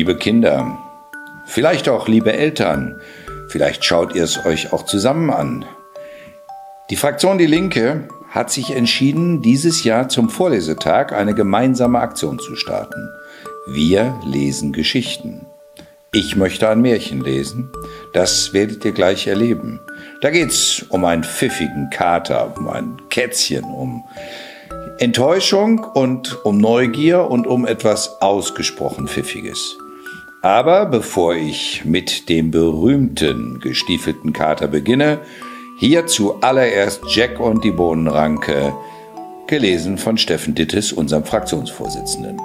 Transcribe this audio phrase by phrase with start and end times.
[0.00, 0.78] Liebe Kinder,
[1.44, 3.02] vielleicht auch liebe Eltern,
[3.48, 5.66] vielleicht schaut ihr es euch auch zusammen an.
[6.88, 12.56] Die Fraktion Die Linke hat sich entschieden, dieses Jahr zum Vorlesetag eine gemeinsame Aktion zu
[12.56, 13.10] starten.
[13.66, 15.44] Wir lesen Geschichten.
[16.14, 17.70] Ich möchte ein Märchen lesen.
[18.14, 19.80] Das werdet ihr gleich erleben.
[20.22, 24.02] Da geht's um einen pfiffigen Kater, um ein Kätzchen, um
[24.98, 29.76] Enttäuschung und um Neugier und um etwas ausgesprochen Pfiffiges.
[30.42, 35.20] Aber bevor ich mit dem berühmten gestiefelten Kater beginne,
[35.78, 38.72] hier zuallererst Jack und die Bohnenranke,
[39.46, 42.40] gelesen von Steffen Dittes, unserem Fraktionsvorsitzenden.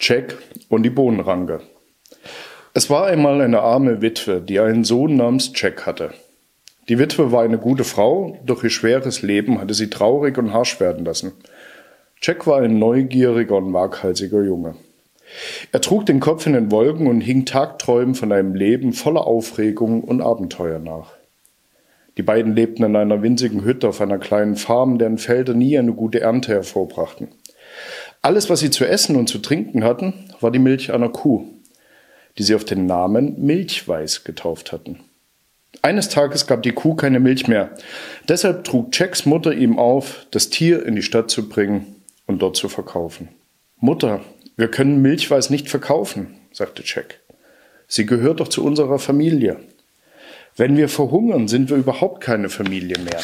[0.00, 1.60] Jack und die Bohnenranke.
[2.74, 6.12] Es war einmal eine arme Witwe, die einen Sohn namens Jack hatte.
[6.88, 10.80] Die Witwe war eine gute Frau, doch ihr schweres Leben hatte sie traurig und harsch
[10.80, 11.32] werden lassen.
[12.22, 14.74] Jack war ein neugieriger und waghalsiger Junge.
[15.72, 20.02] Er trug den Kopf in den Wolken und hing tagträumend von einem Leben voller Aufregung
[20.02, 21.12] und Abenteuer nach.
[22.16, 25.92] Die beiden lebten in einer winzigen Hütte auf einer kleinen Farm, deren Felder nie eine
[25.92, 27.28] gute Ernte hervorbrachten.
[28.28, 30.12] Alles, was sie zu essen und zu trinken hatten,
[30.42, 31.46] war die Milch einer Kuh,
[32.36, 35.00] die sie auf den Namen Milchweiß getauft hatten.
[35.80, 37.70] Eines Tages gab die Kuh keine Milch mehr.
[38.28, 42.56] Deshalb trug Jacks Mutter ihm auf, das Tier in die Stadt zu bringen und dort
[42.56, 43.28] zu verkaufen.
[43.78, 44.20] Mutter,
[44.58, 47.20] wir können Milchweiß nicht verkaufen, sagte Jack.
[47.86, 49.56] Sie gehört doch zu unserer Familie.
[50.54, 53.22] Wenn wir verhungern, sind wir überhaupt keine Familie mehr,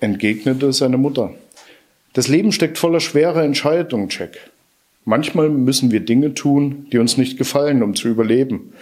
[0.00, 1.34] entgegnete seine Mutter.
[2.12, 4.50] Das Leben steckt voller schwerer Entscheidungen, Jack.
[5.04, 8.72] Manchmal müssen wir Dinge tun, die uns nicht gefallen, um zu überleben.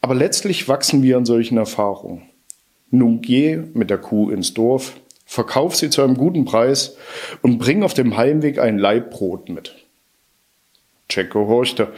[0.00, 2.22] Aber letztlich wachsen wir an solchen Erfahrungen.
[2.90, 6.96] Nun geh mit der Kuh ins Dorf, verkauf sie zu einem guten Preis
[7.42, 9.74] und bring auf dem Heimweg ein Laib Brot mit.
[11.10, 11.88] Jack gehorchte,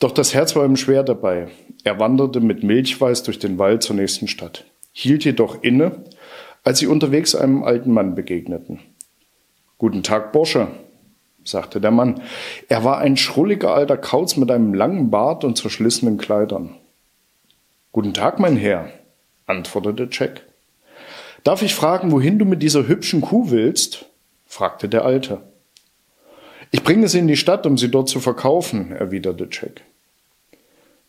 [0.00, 1.48] doch das Herz war ihm schwer dabei.
[1.82, 6.04] Er wanderte mit Milchweiß durch den Wald zur nächsten Stadt, hielt jedoch inne,
[6.62, 8.80] als sie unterwegs einem alten Mann begegneten.
[9.78, 10.68] Guten Tag, Bursche,
[11.44, 12.22] sagte der Mann.
[12.68, 16.76] Er war ein schrulliger alter Kauz mit einem langen Bart und zerschlissenen Kleidern.
[17.92, 18.88] Guten Tag, mein Herr,
[19.46, 20.42] antwortete Jack.
[21.42, 24.06] Darf ich fragen, wohin du mit dieser hübschen Kuh willst?
[24.46, 25.40] fragte der Alte.
[26.70, 29.82] Ich bringe sie in die Stadt, um sie dort zu verkaufen, erwiderte Jack.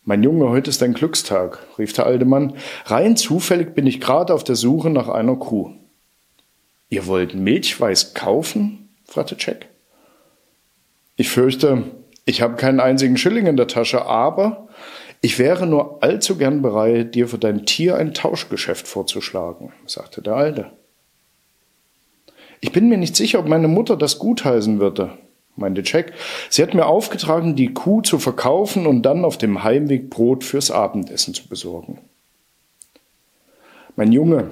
[0.04, 2.54] Mein Junge, heute ist ein Glückstag, rief der alte Mann.
[2.84, 5.72] Rein zufällig bin ich gerade auf der Suche nach einer Kuh.
[6.88, 8.88] Ihr wollt Milchweiß kaufen?
[9.04, 9.66] fragte Jack.
[11.16, 11.84] Ich fürchte,
[12.24, 14.68] ich habe keinen einzigen Schilling in der Tasche, aber
[15.20, 20.36] ich wäre nur allzu gern bereit, dir für dein Tier ein Tauschgeschäft vorzuschlagen, sagte der
[20.36, 20.70] Alte.
[22.60, 25.16] Ich bin mir nicht sicher, ob meine Mutter das gutheißen würde,
[25.56, 26.12] meinte Jack.
[26.50, 30.70] Sie hat mir aufgetragen, die Kuh zu verkaufen und dann auf dem Heimweg Brot fürs
[30.70, 31.98] Abendessen zu besorgen.
[33.94, 34.50] Mein Junge,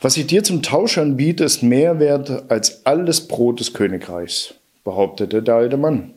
[0.00, 5.42] was ich dir zum Tausch anbiete, ist mehr wert als alles Brot des Königreichs, behauptete
[5.42, 6.14] der alte Mann.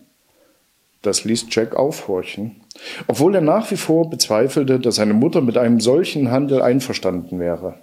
[1.01, 2.61] Das ließ Jack aufhorchen,
[3.07, 7.75] obwohl er nach wie vor bezweifelte, dass seine Mutter mit einem solchen Handel einverstanden wäre.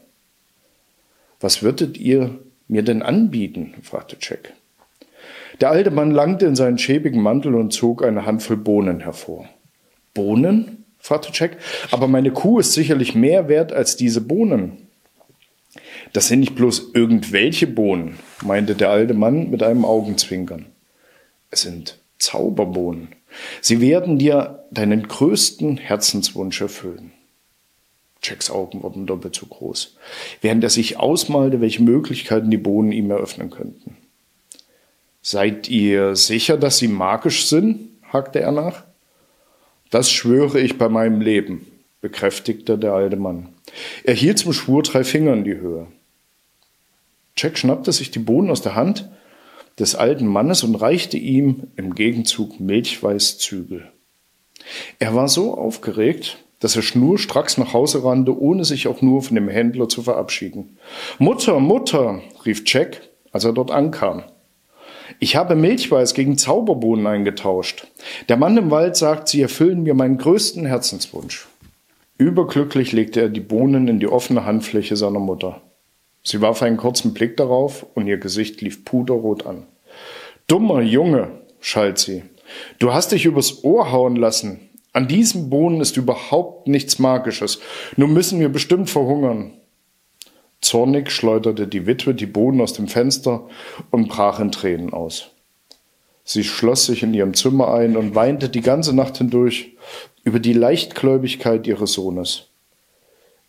[1.38, 3.74] Was würdet ihr mir denn anbieten?
[3.82, 4.54] fragte Jack.
[5.60, 9.46] Der alte Mann langte in seinen schäbigen Mantel und zog eine Handvoll Bohnen hervor.
[10.14, 10.84] Bohnen?
[10.98, 11.58] fragte Jack.
[11.90, 14.88] Aber meine Kuh ist sicherlich mehr wert als diese Bohnen.
[16.12, 20.66] Das sind nicht bloß irgendwelche Bohnen, meinte der alte Mann mit einem Augenzwinkern.
[21.50, 23.08] Es sind Zauberbohnen.
[23.60, 27.12] Sie werden dir deinen größten Herzenswunsch erfüllen.
[28.22, 29.96] Jacks Augen wurden doppelt so groß,
[30.42, 33.96] während er sich ausmalte, welche Möglichkeiten die Bohnen ihm eröffnen könnten.
[35.22, 37.88] Seid ihr sicher, dass sie magisch sind?
[38.12, 38.84] hakte er nach.
[39.90, 41.66] Das schwöre ich bei meinem Leben,
[42.00, 43.48] bekräftigte der alte Mann.
[44.04, 45.86] Er hielt zum Schwur drei Finger in die Höhe.
[47.36, 49.08] Jack schnappte sich die Bohnen aus der Hand
[49.78, 53.90] des alten Mannes und reichte ihm im Gegenzug milchweiß Zügel.
[54.98, 59.34] Er war so aufgeregt, dass er schnurstracks nach Hause rannte, ohne sich auch nur von
[59.34, 60.76] dem Händler zu verabschieden.
[61.18, 63.00] Mutter, Mutter, rief Jack,
[63.32, 64.22] als er dort ankam.
[65.18, 67.86] Ich habe Milchweiß gegen Zauberbohnen eingetauscht.
[68.28, 71.48] Der Mann im Wald sagt, sie erfüllen mir meinen größten Herzenswunsch.
[72.20, 75.62] Überglücklich legte er die Bohnen in die offene Handfläche seiner Mutter.
[76.22, 79.66] Sie warf einen kurzen Blick darauf und ihr Gesicht lief puderrot an.
[80.46, 81.30] Dummer Junge,
[81.60, 82.24] schalt sie.
[82.78, 84.68] Du hast dich übers Ohr hauen lassen.
[84.92, 87.58] An diesem Bohnen ist überhaupt nichts Magisches.
[87.96, 89.54] Nun müssen wir bestimmt verhungern.
[90.60, 93.48] Zornig schleuderte die Witwe die Bohnen aus dem Fenster
[93.90, 95.30] und brach in Tränen aus.
[96.24, 99.72] Sie schloss sich in ihrem Zimmer ein und weinte die ganze Nacht hindurch
[100.24, 102.46] über die Leichtgläubigkeit ihres Sohnes.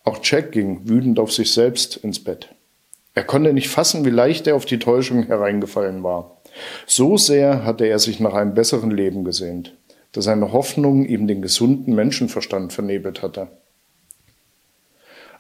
[0.04, 2.50] Auch Jack ging wütend auf sich selbst ins Bett.
[3.14, 6.38] Er konnte nicht fassen, wie leicht er auf die Täuschung hereingefallen war.
[6.86, 9.76] So sehr hatte er sich nach einem besseren Leben gesehnt,
[10.14, 13.50] dass seine Hoffnung ihm den gesunden Menschenverstand vernebelt hatte.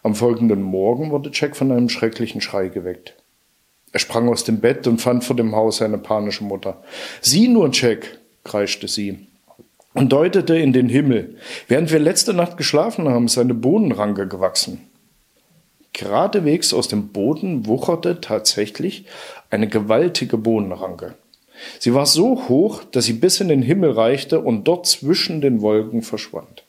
[0.03, 3.15] Am folgenden Morgen wurde Jack von einem schrecklichen Schrei geweckt.
[3.93, 6.81] Er sprang aus dem Bett und fand vor dem Haus seine panische Mutter.
[7.21, 9.27] Sieh nur, Jack, kreischte sie
[9.93, 11.37] und deutete in den Himmel.
[11.67, 14.87] Während wir letzte Nacht geschlafen haben, ist eine Bohnenranke gewachsen.
[15.93, 19.05] Geradewegs aus dem Boden wucherte tatsächlich
[19.49, 21.15] eine gewaltige Bohnenranke.
[21.79, 25.61] Sie war so hoch, dass sie bis in den Himmel reichte und dort zwischen den
[25.61, 26.63] Wolken verschwand.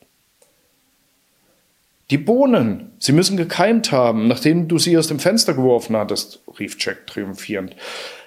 [2.09, 6.75] Die Bohnen, sie müssen gekeimt haben, nachdem du sie aus dem Fenster geworfen hattest, rief
[6.77, 7.75] Jack triumphierend.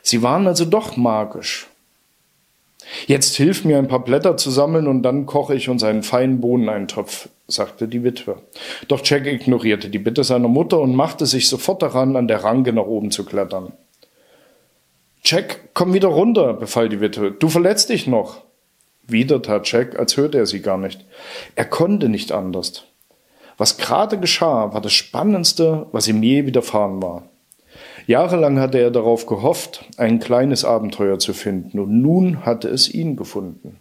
[0.03, 1.69] Sie waren also doch magisch.
[3.07, 6.41] Jetzt hilf mir ein paar Blätter zu sammeln und dann koche ich uns einen feinen
[6.41, 8.39] Bohneneintopf, sagte die Witwe.
[8.89, 12.73] Doch Jack ignorierte die Bitte seiner Mutter und machte sich sofort daran, an der Ranke
[12.73, 13.73] nach oben zu klettern.
[15.25, 17.33] Jack, komm wieder runter, befahl die Witwe.
[17.33, 18.43] Du verletzt dich noch.
[19.09, 21.05] Wieder tat Jack, als hörte er sie gar nicht.
[21.55, 22.85] Er konnte nicht anders.
[23.59, 27.29] Was gerade geschah, war das Spannendste, was ihm je widerfahren war.
[28.07, 33.17] Jahrelang hatte er darauf gehofft, ein kleines Abenteuer zu finden, und nun hatte es ihn
[33.17, 33.79] gefunden.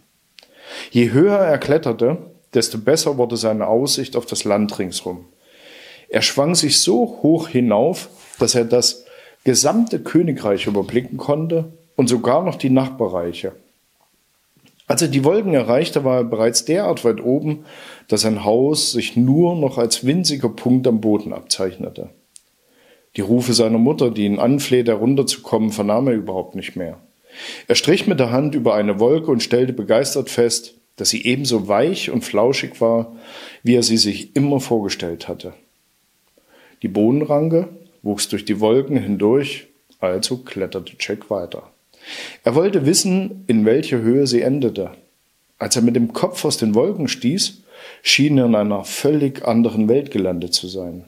[0.90, 2.18] Je höher er kletterte,
[2.52, 5.26] desto besser wurde seine Aussicht auf das Land ringsrum.
[6.08, 8.08] Er schwang sich so hoch hinauf,
[8.38, 9.04] dass er das
[9.44, 13.52] gesamte Königreich überblicken konnte und sogar noch die Nachbarreiche.
[14.88, 17.64] Als er die Wolken erreichte, war er bereits derart weit oben,
[18.08, 22.10] dass sein Haus sich nur noch als winziger Punkt am Boden abzeichnete.
[23.16, 26.98] Die Rufe seiner Mutter, die ihn anflehte, herunterzukommen, vernahm er überhaupt nicht mehr.
[27.66, 31.68] Er strich mit der Hand über eine Wolke und stellte begeistert fest, dass sie ebenso
[31.68, 33.16] weich und flauschig war,
[33.62, 35.52] wie er sie sich immer vorgestellt hatte.
[36.82, 37.68] Die Bohnenranke
[38.02, 39.66] wuchs durch die Wolken hindurch,
[39.98, 41.70] also kletterte Jack weiter.
[42.44, 44.92] Er wollte wissen, in welcher Höhe sie endete.
[45.58, 47.62] Als er mit dem Kopf aus den Wolken stieß,
[48.02, 51.04] schien er in einer völlig anderen Welt gelandet zu sein.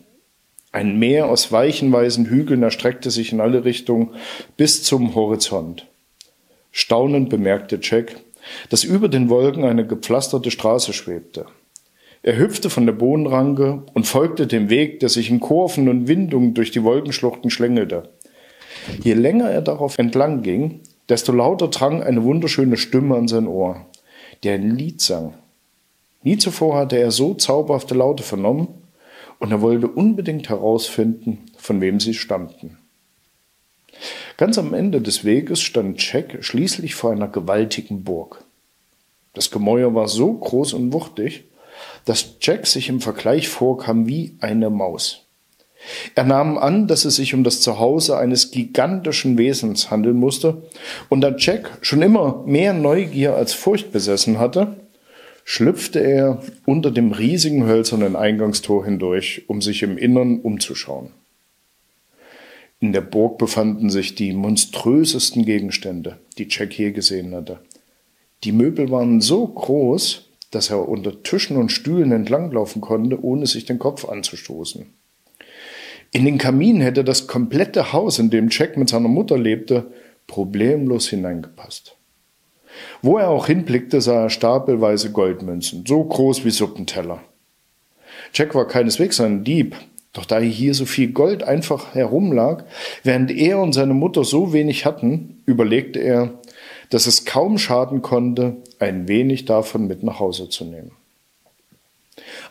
[0.70, 4.10] Ein Meer aus weichen, weißen Hügeln erstreckte sich in alle Richtungen
[4.56, 5.86] bis zum Horizont.
[6.72, 8.16] Staunend bemerkte Jack,
[8.68, 11.46] dass über den Wolken eine gepflasterte Straße schwebte.
[12.22, 16.52] Er hüpfte von der Bodenranke und folgte dem Weg, der sich in Kurven und Windungen
[16.52, 18.10] durch die Wolkenschluchten schlängelte.
[19.02, 23.86] Je länger er darauf entlang ging, desto lauter drang eine wunderschöne Stimme an sein Ohr,
[24.42, 25.34] die ein Lied sang.
[26.22, 28.68] Nie zuvor hatte er so zauberhafte Laute vernommen,
[29.38, 32.78] und er wollte unbedingt herausfinden, von wem sie stammten.
[34.36, 38.44] Ganz am Ende des Weges stand Jack schließlich vor einer gewaltigen Burg.
[39.34, 41.44] Das Gemäuer war so groß und wuchtig,
[42.04, 45.24] dass Jack sich im Vergleich vorkam wie eine Maus.
[46.14, 50.62] Er nahm an, dass es sich um das Zuhause eines gigantischen Wesens handeln musste,
[51.08, 54.76] und da Jack schon immer mehr Neugier als Furcht besessen hatte,
[55.50, 61.08] schlüpfte er unter dem riesigen hölzernen Eingangstor hindurch, um sich im Innern umzuschauen.
[62.80, 67.60] In der Burg befanden sich die monströsesten Gegenstände, die Jack je gesehen hatte.
[68.44, 73.64] Die Möbel waren so groß, dass er unter Tischen und Stühlen entlanglaufen konnte, ohne sich
[73.64, 74.84] den Kopf anzustoßen.
[76.12, 79.86] In den Kamin hätte das komplette Haus, in dem Jack mit seiner Mutter lebte,
[80.26, 81.97] problemlos hineingepasst.
[83.02, 87.20] Wo er auch hinblickte, sah er stapelweise Goldmünzen, so groß wie Suppenteller.
[88.32, 89.76] Jack war keineswegs ein Dieb,
[90.12, 92.64] doch da hier so viel Gold einfach herumlag,
[93.04, 96.34] während er und seine Mutter so wenig hatten, überlegte er,
[96.90, 100.92] dass es kaum schaden konnte, ein wenig davon mit nach Hause zu nehmen.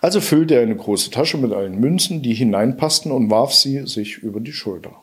[0.02, 4.18] Also füllte er eine große Tasche mit allen Münzen, die hineinpassten, und warf sie sich
[4.18, 4.96] über die Schulter.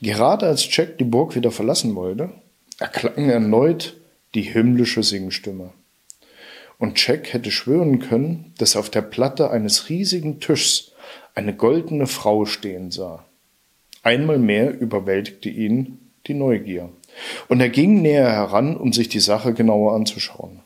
[0.00, 2.30] Gerade als Jack die Burg wieder verlassen wollte,
[2.78, 3.96] erklang erneut
[4.34, 5.72] die himmlische Singstimme.
[6.78, 10.92] Und Jack hätte schwören können, dass auf der Platte eines riesigen Tischs
[11.34, 13.24] eine goldene Frau stehen sah.
[14.02, 16.88] Einmal mehr überwältigte ihn die Neugier,
[17.48, 20.60] und er ging näher heran, um sich die Sache genauer anzuschauen.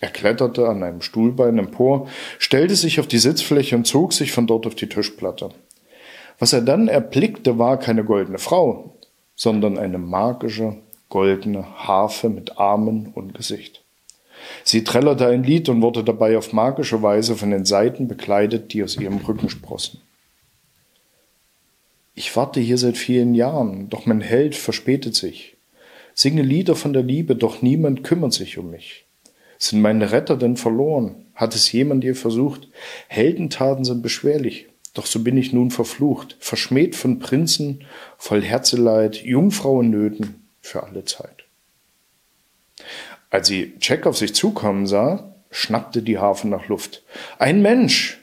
[0.00, 4.46] Er kletterte an einem Stuhlbein empor, stellte sich auf die Sitzfläche und zog sich von
[4.46, 5.50] dort auf die Tischplatte.
[6.38, 8.96] Was er dann erblickte, war keine goldene Frau,
[9.36, 10.78] sondern eine magische,
[11.12, 13.84] goldene Harfe mit Armen und Gesicht.
[14.64, 18.82] Sie trällerte ein Lied und wurde dabei auf magische Weise von den Seiten bekleidet, die
[18.82, 20.00] aus ihrem Rücken sprossen.
[22.14, 25.58] Ich warte hier seit vielen Jahren, doch mein Held verspätet sich.
[26.14, 29.04] Singe Lieder von der Liebe, doch niemand kümmert sich um mich.
[29.58, 31.26] Sind meine Retter denn verloren?
[31.34, 32.68] Hat es jemand je versucht?
[33.08, 37.84] Heldentaten sind beschwerlich, doch so bin ich nun verflucht, verschmäht von Prinzen,
[38.16, 41.44] voll Herzeleid, Jungfrauennöten für alle Zeit.
[43.30, 47.02] Als sie Jack auf sich zukommen sah, schnappte die Harfe nach Luft.
[47.38, 48.18] Ein Mensch!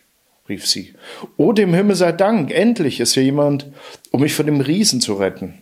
[0.48, 0.96] rief sie.
[1.38, 3.68] O dem Himmel sei Dank, endlich ist hier jemand,
[4.10, 5.60] um mich vor dem Riesen zu retten.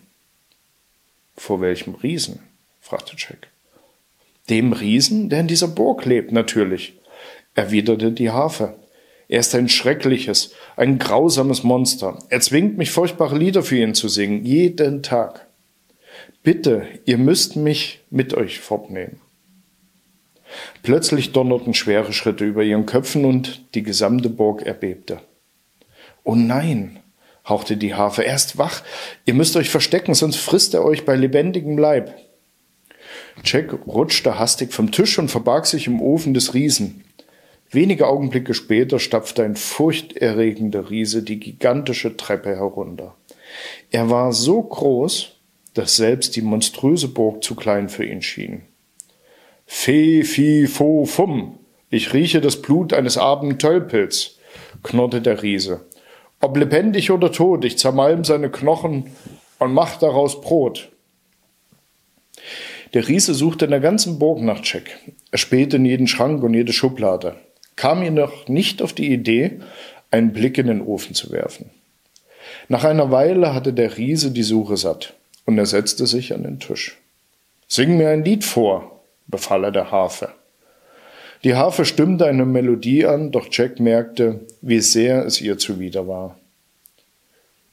[1.36, 2.40] Vor welchem Riesen?
[2.80, 3.50] fragte Jack.
[4.50, 6.94] Dem Riesen, der in dieser Burg lebt, natürlich,
[7.54, 8.76] erwiderte die Harfe.
[9.28, 12.18] Er ist ein schreckliches, ein grausames Monster.
[12.30, 15.47] Er zwingt mich, furchtbare Lieder für ihn zu singen, jeden Tag.
[16.44, 19.22] Bitte, ihr müsst mich mit euch fortnehmen.
[20.84, 25.20] Plötzlich donnerten schwere Schritte über ihren Köpfen und die gesamte Burg erbebte.
[26.24, 27.00] Oh nein,
[27.48, 28.82] hauchte die Harfe, er ist wach,
[29.26, 32.14] ihr müsst euch verstecken, sonst frisst er euch bei lebendigem Leib.
[33.44, 37.04] Jack rutschte hastig vom Tisch und verbarg sich im Ofen des Riesen.
[37.70, 43.16] Wenige Augenblicke später stapfte ein furchterregender Riese die gigantische Treppe herunter.
[43.92, 45.37] Er war so groß,
[45.78, 48.64] dass selbst die monströse Burg zu klein für ihn schien.
[49.66, 54.38] Fe, fi, fo, fum, ich rieche das Blut eines armen Tölpels,
[54.84, 55.86] knurrte der Riese.
[56.40, 59.12] Ob lebendig oder tot, ich zermalm seine Knochen
[59.60, 60.90] und mach daraus Brot.
[62.94, 64.98] Der Riese suchte in der ganzen Burg nach Jack.
[65.32, 67.36] Er spähte in jeden Schrank und jede Schublade
[67.76, 69.60] kam noch nicht auf die Idee,
[70.10, 71.70] einen Blick in den Ofen zu werfen.
[72.70, 75.17] Nach einer Weile hatte der Riese die Suche satt
[75.48, 76.98] und er setzte sich an den Tisch.
[77.68, 80.30] Sing mir ein Lied vor, befahl er der Harfe.
[81.44, 86.38] Die Harfe stimmte eine Melodie an, doch Jack merkte, wie sehr es ihr zuwider war.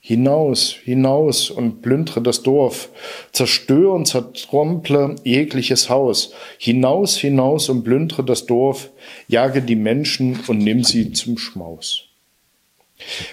[0.00, 2.90] Hinaus, hinaus und plündere das Dorf,
[3.32, 8.90] zerstör und zertromple jegliches Haus, hinaus, hinaus und plündere das Dorf,
[9.28, 12.04] jage die Menschen und nimm sie zum Schmaus.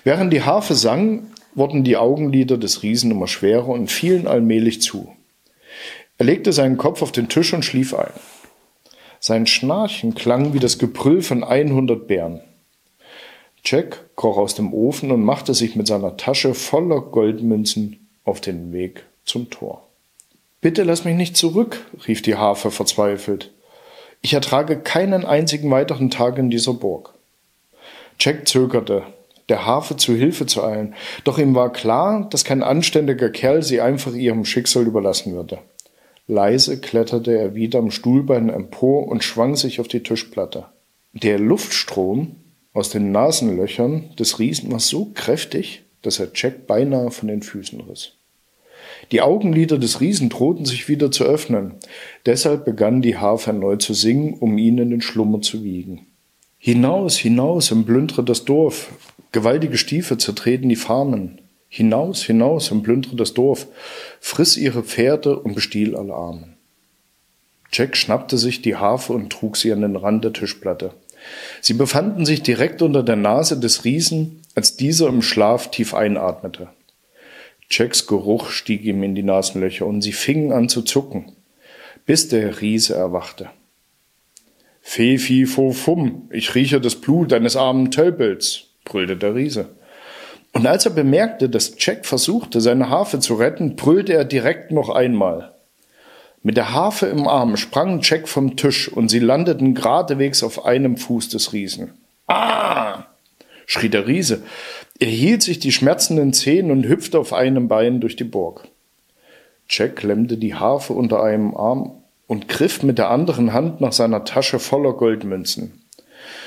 [0.06, 5.14] Während die Harfe sang, wurden die Augenlider des Riesen immer schwerer und fielen allmählich zu.
[6.18, 8.12] Er legte seinen Kopf auf den Tisch und schlief ein.
[9.20, 12.42] Sein Schnarchen klang wie das Gebrüll von 100 Bären.
[13.64, 18.74] Jack kroch aus dem Ofen und machte sich mit seiner Tasche voller Goldmünzen auf den
[18.74, 19.88] Weg zum Tor.
[20.62, 23.52] Bitte lass mich nicht zurück, rief die Harfe verzweifelt.
[24.22, 27.14] Ich ertrage keinen einzigen weiteren Tag in dieser Burg.
[28.20, 29.04] Jack zögerte,
[29.50, 33.82] der Harfe zu Hilfe zu eilen, doch ihm war klar, dass kein anständiger Kerl sie
[33.82, 35.60] einfach ihrem Schicksal überlassen würde.
[36.28, 40.66] Leise kletterte er wieder am Stuhlbein empor und schwang sich auf die Tischplatte.
[41.14, 42.36] Der Luftstrom,
[42.74, 47.82] aus den Nasenlöchern des Riesen war so kräftig, dass er Jack beinahe von den Füßen
[47.82, 48.14] riss.
[49.12, 51.74] Die Augenlider des Riesen drohten sich wieder zu öffnen.
[52.26, 56.08] Deshalb begann die Harfe erneut zu singen, um ihn in den Schlummer zu wiegen.
[56.58, 58.92] Hinaus, hinaus und plündere das Dorf.
[59.32, 61.42] Gewaltige Stiefel zertreten die Farmen.
[61.70, 63.68] Hinaus, hinaus und plündere das Dorf.
[64.20, 66.58] Friss ihre Pferde und bestiehl alle Armen.
[67.72, 70.94] Jack schnappte sich die Harfe und trug sie an den Rand der Tischplatte.
[71.62, 76.68] Sie befanden sich direkt unter der Nase des Riesen, als dieser im Schlaf tief einatmete.
[77.70, 81.32] Jacks Geruch stieg ihm in die Nasenlöcher und sie fingen an zu zucken,
[82.06, 83.50] bis der Riese erwachte.
[84.82, 89.70] Fe, fi, fo, fum, ich rieche das Blut eines armen Tölpels, brüllte der Riese.
[90.54, 94.90] Und als er bemerkte, dass Jack versuchte, seine Harfe zu retten, brüllte er direkt noch
[94.90, 95.54] einmal.
[96.44, 100.98] Mit der Harfe im Arm sprang Jack vom Tisch und sie landeten geradewegs auf einem
[100.98, 101.92] Fuß des Riesen.
[102.28, 103.06] Ah!
[103.66, 104.44] schrie der Riese.
[105.00, 108.68] Er hielt sich die schmerzenden Zehen und hüpfte auf einem Bein durch die Burg.
[109.70, 114.26] Jack klemmte die Harfe unter einem Arm und griff mit der anderen Hand nach seiner
[114.26, 115.81] Tasche voller Goldmünzen.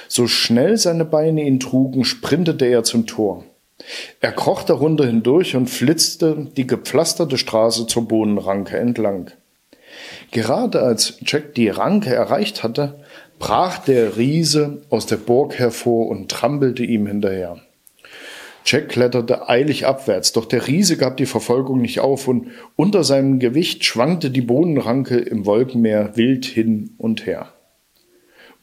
[0.08, 3.44] So schnell seine Beine ihn trugen, sprintete er zum Tor.
[4.20, 9.30] Er kroch darunter hindurch und flitzte die gepflasterte Straße zur Bohnenranke entlang.
[10.30, 13.00] Gerade als Jack die Ranke erreicht hatte,
[13.38, 17.60] brach der Riese aus der Burg hervor und trampelte ihm hinterher.
[18.66, 23.38] Jack kletterte eilig abwärts, doch der Riese gab die Verfolgung nicht auf und unter seinem
[23.38, 27.53] Gewicht schwankte die Bodenranke im Wolkenmeer wild hin und her.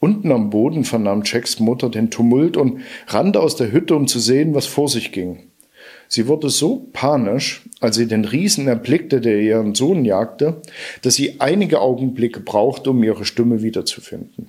[0.02, 4.18] Unten am Boden vernahm Jacks Mutter den Tumult und rannte aus der Hütte, um zu
[4.18, 5.44] sehen, was vor sich ging.
[6.08, 10.60] Sie wurde so panisch, als sie den Riesen erblickte, der ihren Sohn jagte,
[11.02, 14.48] dass sie einige Augenblicke brauchte, um ihre Stimme wiederzufinden.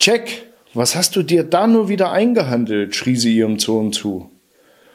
[0.00, 0.28] Jack,
[0.72, 2.94] was hast du dir da nur wieder eingehandelt?
[2.94, 4.30] schrie sie ihrem Sohn zu.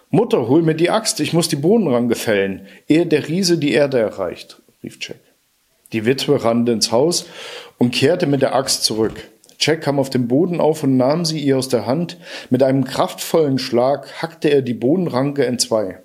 [0.10, 4.00] Mutter, hol mir die Axt, ich muss die Bohnenranke fällen, ehe der Riese die Erde
[4.00, 5.20] erreicht, rief Jack.
[5.92, 7.26] Die Witwe rannte ins Haus
[7.78, 9.16] und kehrte mit der Axt zurück.
[9.66, 12.18] Jack kam auf den Boden auf und nahm sie ihr aus der Hand.
[12.50, 16.00] Mit einem kraftvollen Schlag hackte er die Bodenranke in zwei.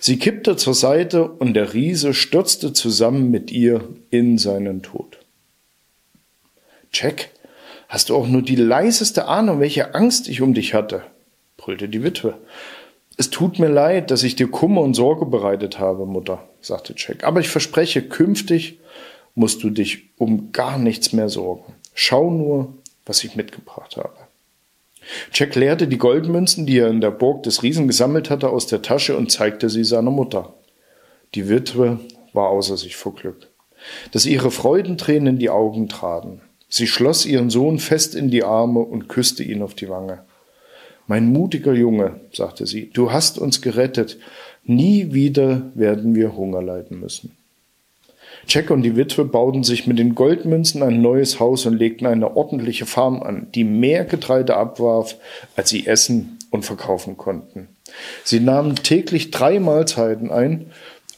[0.00, 5.18] Sie kippte zur Seite und der Riese stürzte zusammen mit ihr in seinen Tod.
[6.94, 7.28] Jack,
[7.88, 11.02] hast du auch nur die leiseste Ahnung, welche Angst ich um dich hatte?
[11.58, 12.38] brüllte die Witwe.
[13.18, 17.24] Es tut mir leid, dass ich dir Kummer und Sorge bereitet habe, Mutter, sagte Jack.
[17.24, 18.78] Aber ich verspreche, künftig
[19.34, 21.74] musst du dich um gar nichts mehr sorgen.
[21.94, 22.74] Schau nur,
[23.06, 24.16] was ich mitgebracht habe.
[25.32, 28.82] Jack leerte die Goldmünzen, die er in der Burg des Riesen gesammelt hatte, aus der
[28.82, 30.54] Tasche und zeigte sie seiner Mutter.
[31.34, 31.98] Die Witwe
[32.32, 33.48] war außer sich vor Glück,
[34.12, 36.40] dass ihre Freudentränen in die Augen traten.
[36.68, 40.24] Sie schloss ihren Sohn fest in die Arme und küsste ihn auf die Wange.
[41.06, 44.18] Mein mutiger Junge, sagte sie, du hast uns gerettet.
[44.64, 47.36] Nie wieder werden wir Hunger leiden müssen.
[48.48, 52.36] Jack und die Witwe bauten sich mit den Goldmünzen ein neues Haus und legten eine
[52.36, 55.16] ordentliche Farm an, die mehr Getreide abwarf,
[55.56, 57.68] als sie essen und verkaufen konnten.
[58.24, 60.66] Sie nahmen täglich drei Mahlzeiten ein,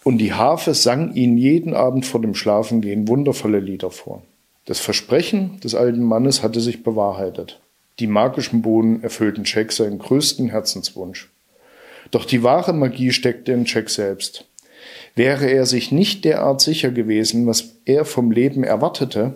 [0.05, 4.23] und die Harfe sang ihnen jeden Abend vor dem Schlafengehen wundervolle Lieder vor.
[4.65, 7.59] Das Versprechen des alten Mannes hatte sich bewahrheitet.
[7.99, 11.29] Die magischen Bohnen erfüllten Jack seinen größten Herzenswunsch.
[12.13, 14.45] Doch die wahre Magie steckte in Jack selbst.
[15.17, 19.35] Wäre er sich nicht derart sicher gewesen, was er vom Leben erwartete,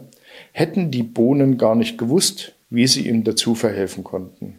[0.52, 4.58] hätten die Bohnen gar nicht gewusst, wie sie ihm dazu verhelfen konnten.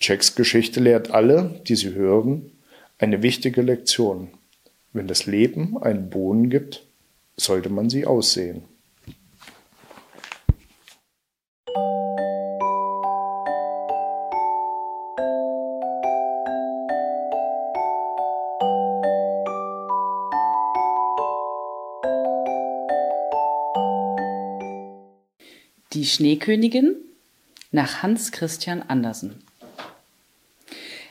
[0.00, 2.50] Jacks Geschichte lehrt alle, die sie hören,
[2.98, 4.28] eine wichtige Lektion.
[4.92, 6.82] Wenn das Leben einen Bohnen gibt,
[7.36, 8.62] sollte man sie aussehen.
[26.02, 26.96] Die Schneekönigin
[27.70, 29.44] nach Hans Christian Andersen.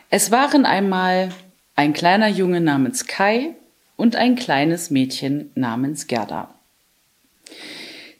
[0.10, 1.30] Es waren einmal
[1.78, 3.56] ein kleiner Junge namens Kai
[3.96, 6.54] und ein kleines Mädchen namens Gerda.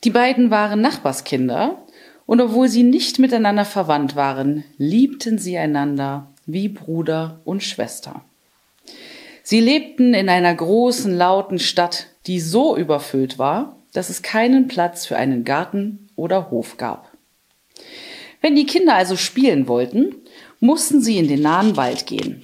[0.06, 1.86] Die beiden waren Nachbarskinder
[2.26, 8.24] und obwohl sie nicht miteinander verwandt waren, liebten sie einander wie Bruder und Schwester.
[9.44, 15.06] Sie lebten in einer großen, lauten Stadt, die so überfüllt war, dass es keinen Platz
[15.06, 17.12] für einen Garten oder Hof gab.
[18.42, 20.16] Wenn die Kinder also spielen wollten,
[20.60, 22.44] mussten sie in den nahen Wald gehen.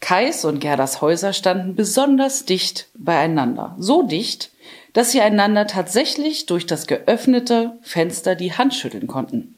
[0.00, 4.50] Kais und Gerdas Häuser standen besonders dicht beieinander, so dicht,
[4.92, 9.56] dass sie einander tatsächlich durch das geöffnete Fenster die Hand schütteln konnten.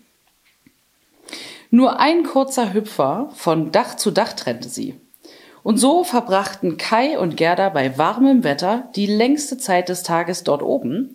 [1.71, 4.95] Nur ein kurzer Hüpfer von Dach zu Dach trennte sie.
[5.63, 10.63] Und so verbrachten Kai und Gerda bei warmem Wetter die längste Zeit des Tages dort
[10.63, 11.13] oben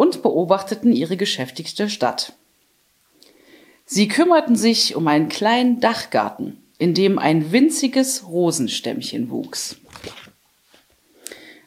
[0.00, 2.32] und beobachteten ihre geschäftigte Stadt.
[3.84, 9.76] Sie kümmerten sich um einen kleinen Dachgarten, in dem ein winziges Rosenstämmchen wuchs.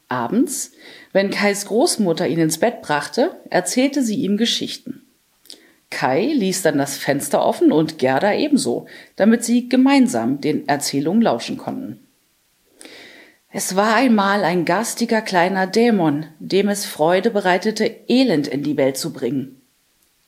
[0.07, 0.71] Abends,
[1.11, 5.05] wenn Kais Großmutter ihn ins Bett brachte, erzählte sie ihm Geschichten.
[5.91, 11.59] Kai ließ dann das Fenster offen und Gerda ebenso, damit sie gemeinsam den Erzählungen lauschen
[11.59, 12.02] konnten.
[13.55, 18.97] Es war einmal ein garstiger kleiner Dämon, dem es Freude bereitete, Elend in die Welt
[18.97, 19.61] zu bringen,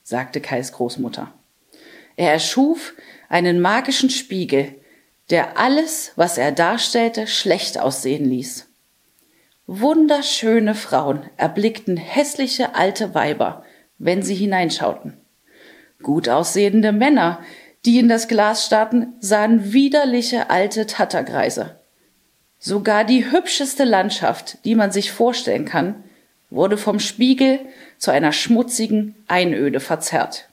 [0.04, 1.32] sagte Kais Großmutter.
[2.14, 2.94] Er erschuf
[3.28, 4.76] einen magischen Spiegel,
[5.30, 8.68] der alles, was er darstellte, schlecht aussehen ließ.
[9.66, 13.64] Wunderschöne Frauen erblickten hässliche alte Weiber,
[13.98, 15.16] wenn sie hineinschauten.
[16.00, 17.40] Gut aussehende Männer,
[17.86, 21.80] die in das Glas starrten, sahen widerliche alte Tattergreise.
[22.68, 26.02] Sogar die hübscheste Landschaft, die man sich vorstellen kann,
[26.50, 27.60] wurde vom Spiegel
[27.96, 30.48] zu einer schmutzigen Einöde verzerrt.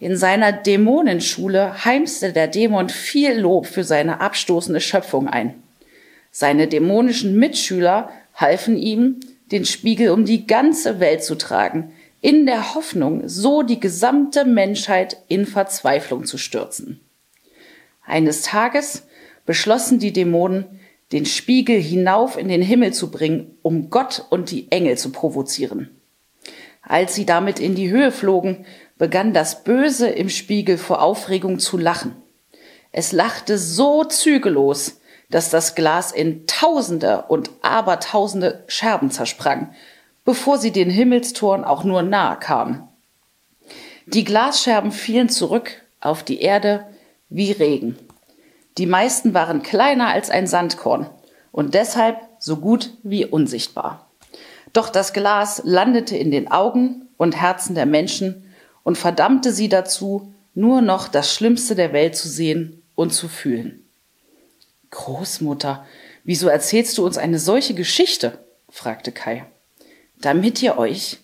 [0.00, 5.54] In seiner Dämonenschule heimste der Dämon viel Lob für seine abstoßende Schöpfung ein.
[6.32, 9.20] Seine dämonischen Mitschüler halfen ihm,
[9.52, 15.18] den Spiegel um die ganze Welt zu tragen, in der Hoffnung, so die gesamte Menschheit
[15.28, 17.00] in Verzweiflung zu stürzen.
[18.04, 19.04] Eines Tages
[19.44, 20.80] beschlossen die Dämonen,
[21.12, 25.90] den Spiegel hinauf in den Himmel zu bringen, um Gott und die Engel zu provozieren.
[26.82, 28.64] Als sie damit in die Höhe flogen,
[28.98, 32.16] begann das Böse im Spiegel vor Aufregung zu lachen.
[32.92, 39.74] Es lachte so zügellos, dass das Glas in Tausende und Abertausende Scherben zersprang,
[40.24, 42.88] bevor sie den Himmelstoren auch nur nahe kamen.
[44.06, 46.86] Die Glasscherben fielen zurück auf die Erde
[47.28, 47.98] wie Regen.
[48.78, 51.08] Die meisten waren kleiner als ein Sandkorn
[51.50, 54.10] und deshalb so gut wie unsichtbar.
[54.72, 60.34] Doch das Glas landete in den Augen und Herzen der Menschen und verdammte sie dazu,
[60.54, 63.84] nur noch das Schlimmste der Welt zu sehen und zu fühlen.
[64.90, 65.86] Großmutter,
[66.24, 68.44] wieso erzählst du uns eine solche Geschichte?
[68.68, 69.46] fragte Kai.
[70.20, 71.18] Damit ihr euch,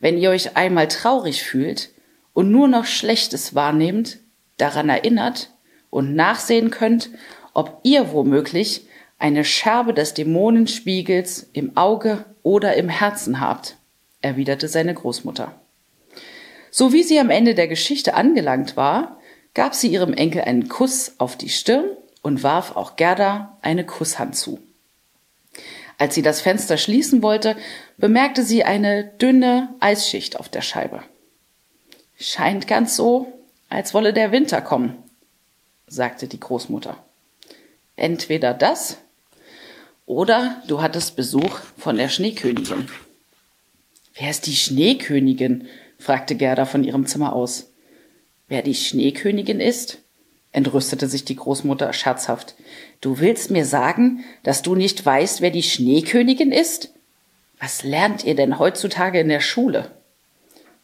[0.00, 1.90] wenn ihr euch einmal traurig fühlt
[2.32, 4.18] und nur noch Schlechtes wahrnehmt,
[4.56, 5.50] daran erinnert
[5.94, 7.10] und nachsehen könnt,
[7.52, 8.88] ob ihr womöglich
[9.20, 13.76] eine Scherbe des Dämonenspiegels im Auge oder im Herzen habt,
[14.20, 15.54] erwiderte seine Großmutter.
[16.72, 19.20] So wie sie am Ende der Geschichte angelangt war,
[19.54, 21.84] gab sie ihrem Enkel einen Kuss auf die Stirn
[22.22, 24.58] und warf auch Gerda eine Kusshand zu.
[25.96, 27.56] Als sie das Fenster schließen wollte,
[27.98, 31.04] bemerkte sie eine dünne Eisschicht auf der Scheibe.
[32.18, 33.32] Scheint ganz so,
[33.68, 35.03] als wolle der Winter kommen,
[35.94, 36.96] sagte die Großmutter.
[37.96, 38.98] Entweder das
[40.06, 42.88] oder du hattest Besuch von der Schneekönigin.
[44.14, 45.68] Wer ist die Schneekönigin?
[45.98, 47.70] fragte Gerda von ihrem Zimmer aus.
[48.48, 49.98] Wer die Schneekönigin ist?
[50.52, 52.54] entrüstete sich die Großmutter scherzhaft.
[53.00, 56.90] Du willst mir sagen, dass du nicht weißt, wer die Schneekönigin ist?
[57.58, 59.90] Was lernt ihr denn heutzutage in der Schule?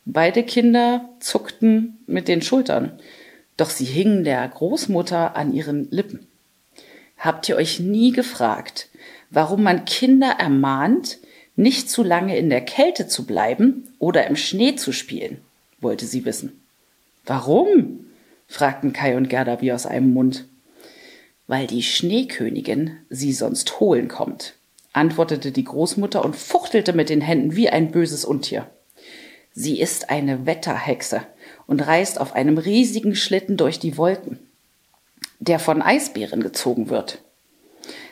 [0.06, 2.98] Beide Kinder zuckten mit den Schultern,
[3.60, 6.26] doch sie hingen der Großmutter an ihren Lippen.
[7.18, 8.88] Habt ihr euch nie gefragt,
[9.28, 11.18] warum man Kinder ermahnt,
[11.56, 15.42] nicht zu lange in der Kälte zu bleiben oder im Schnee zu spielen,
[15.78, 16.62] wollte sie wissen.
[17.26, 18.06] Warum?
[18.48, 20.46] fragten Kai und Gerda wie aus einem Mund.
[21.46, 24.54] Weil die Schneekönigin sie sonst holen kommt,
[24.92, 28.66] antwortete die Großmutter und fuchtelte mit den Händen wie ein böses Untier.
[29.52, 31.22] Sie ist eine Wetterhexe
[31.70, 34.40] und reist auf einem riesigen Schlitten durch die Wolken,
[35.38, 37.22] der von Eisbären gezogen wird.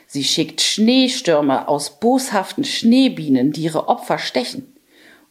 [0.07, 4.73] Sie schickt Schneestürme aus boshaften Schneebienen, die ihre Opfer stechen.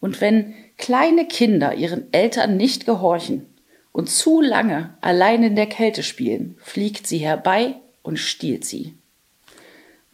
[0.01, 3.45] Und wenn kleine Kinder ihren Eltern nicht gehorchen
[3.93, 8.93] und zu lange allein in der Kälte spielen, fliegt sie herbei und stiehlt sie.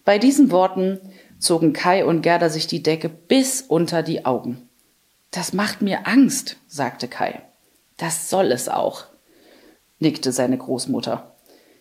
[0.05, 0.99] Bei diesen Worten
[1.39, 4.69] zogen Kai und Gerda sich die Decke bis unter die Augen.
[5.31, 7.41] Das macht mir Angst, sagte Kai.
[8.03, 9.05] Das soll es auch,
[9.99, 11.37] nickte seine Großmutter.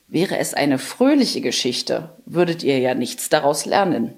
[0.06, 4.14] Wäre es eine fröhliche Geschichte, würdet ihr ja nichts daraus lernen.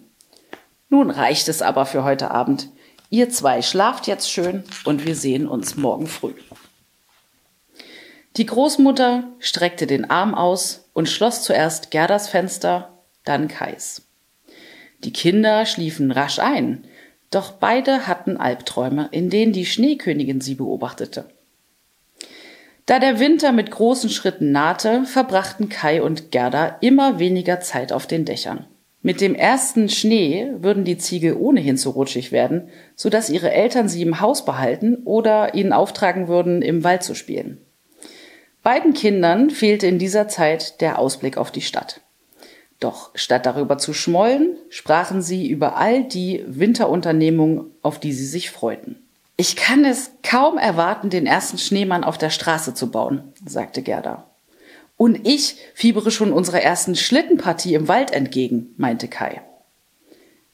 [0.90, 2.68] Nun reicht es aber für heute Abend.
[3.08, 6.34] Ihr zwei schlaft jetzt schön und wir sehen uns morgen früh.
[8.36, 14.02] Die Großmutter streckte den Arm aus und schloss zuerst Gerdas Fenster, dann Kais.
[15.04, 16.84] Die Kinder schliefen rasch ein,
[17.30, 21.30] doch beide hatten Albträume, in denen die Schneekönigin sie beobachtete.
[22.86, 28.06] Da der Winter mit großen Schritten nahte, verbrachten Kai und Gerda immer weniger Zeit auf
[28.06, 28.66] den Dächern.
[29.00, 33.88] Mit dem ersten Schnee würden die Ziegel ohnehin zu rutschig werden, so dass ihre Eltern
[33.88, 37.58] sie im Haus behalten oder ihnen auftragen würden, im Wald zu spielen.
[38.62, 42.00] Beiden Kindern fehlte in dieser Zeit der Ausblick auf die Stadt.
[42.80, 48.50] Doch statt darüber zu schmollen, sprachen sie über all die Winterunternehmungen, auf die sie sich
[48.50, 49.03] freuten.
[49.36, 54.30] Ich kann es kaum erwarten, den ersten Schneemann auf der Straße zu bauen, sagte Gerda.
[54.96, 59.42] Und ich fiebere schon unserer ersten Schlittenpartie im Wald entgegen, meinte Kai.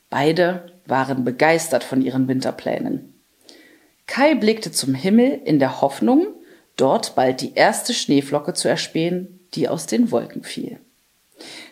[0.08, 3.14] Beide waren begeistert von ihren Winterplänen.
[4.06, 6.26] Kai blickte zum Himmel in der Hoffnung,
[6.76, 10.80] dort bald die erste Schneeflocke zu erspähen, die aus den Wolken fiel.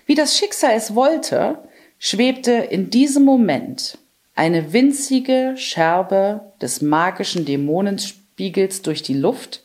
[0.07, 1.59] Wie das Schicksal es wollte,
[1.99, 3.99] schwebte in diesem Moment
[4.39, 9.65] eine winzige Scherbe des magischen Dämonenspiegels durch die Luft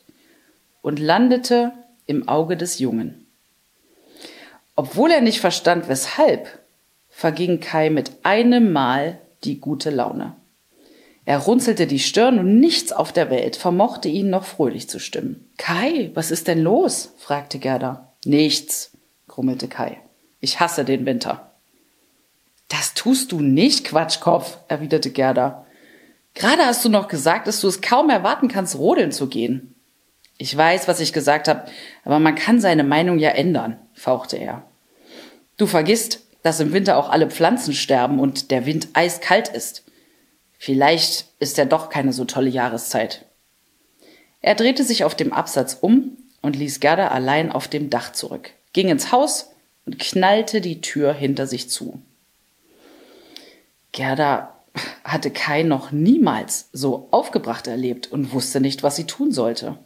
[0.82, 1.70] und landete
[2.06, 3.28] im Auge des Jungen.
[4.74, 6.58] Obwohl er nicht verstand, weshalb,
[7.08, 10.34] verging Kai mit einem Mal die gute Laune.
[11.24, 15.52] Er runzelte die Stirn und nichts auf der Welt vermochte ihn noch fröhlich zu stimmen.
[15.56, 17.12] Kai, was ist denn los?
[17.18, 18.12] fragte Gerda.
[18.24, 18.90] Nichts,
[19.28, 20.00] grummelte Kai.
[20.40, 21.53] Ich hasse den Winter.
[22.76, 25.64] Das tust du nicht, Quatschkopf, erwiderte Gerda.
[26.34, 29.76] Gerade hast du noch gesagt, dass du es kaum erwarten kannst, rodeln zu gehen.
[30.38, 31.66] Ich weiß, was ich gesagt habe,
[32.04, 34.64] aber man kann seine Meinung ja ändern, fauchte er.
[35.56, 39.84] Du vergisst, dass im Winter auch alle Pflanzen sterben und der Wind eiskalt ist.
[40.58, 43.24] Vielleicht ist er doch keine so tolle Jahreszeit.
[44.40, 48.50] Er drehte sich auf dem Absatz um und ließ Gerda allein auf dem Dach zurück,
[48.72, 49.50] ging ins Haus
[49.86, 52.02] und knallte die Tür hinter sich zu.
[53.94, 54.52] Gerda
[55.04, 59.78] hatte Kai noch niemals so aufgebracht erlebt und wusste nicht, was sie tun sollte.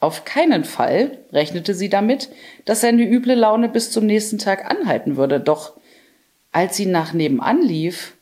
[0.00, 2.30] Auf keinen Fall rechnete sie damit,
[2.64, 5.74] dass seine üble Laune bis zum nächsten Tag anhalten würde, doch
[6.50, 8.14] als sie nach nebenan lief,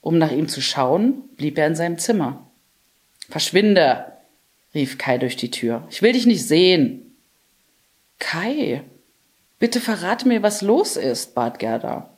[0.00, 2.46] um nach ihm zu schauen, blieb er in seinem Zimmer.
[3.28, 4.12] Verschwinde,
[4.72, 5.82] rief Kai durch die Tür.
[5.90, 7.16] Ich will dich nicht sehen.
[8.20, 8.82] Kai,
[9.58, 12.15] bitte verrate mir, was los ist, bat Gerda.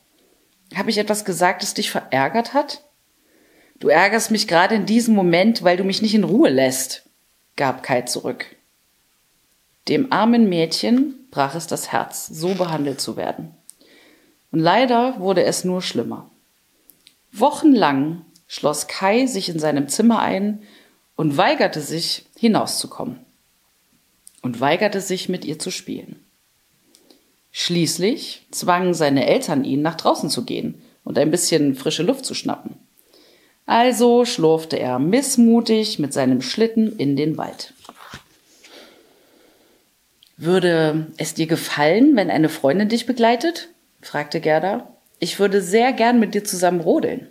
[0.74, 2.82] Habe ich etwas gesagt, das dich verärgert hat?
[3.78, 7.08] Du ärgerst mich gerade in diesem Moment, weil du mich nicht in Ruhe lässt,
[7.56, 8.56] gab Kai zurück.
[9.88, 13.54] Dem armen Mädchen brach es das Herz, so behandelt zu werden.
[14.50, 16.30] Und leider wurde es nur schlimmer.
[17.32, 20.62] Wochenlang schloss Kai sich in seinem Zimmer ein
[21.16, 23.20] und weigerte sich, hinauszukommen.
[24.42, 26.24] Und weigerte sich, mit ihr zu spielen.
[27.60, 32.32] Schließlich zwangen seine Eltern ihn, nach draußen zu gehen und ein bisschen frische Luft zu
[32.32, 32.76] schnappen.
[33.66, 37.74] Also schlurfte er missmutig mit seinem Schlitten in den Wald.
[40.36, 43.70] Würde es dir gefallen, wenn eine Freundin dich begleitet?
[44.02, 44.94] fragte Gerda.
[45.18, 47.26] Ich würde sehr gern mit dir zusammen rodeln.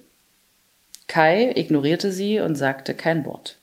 [1.08, 3.60] Kai ignorierte sie und sagte kein Wort.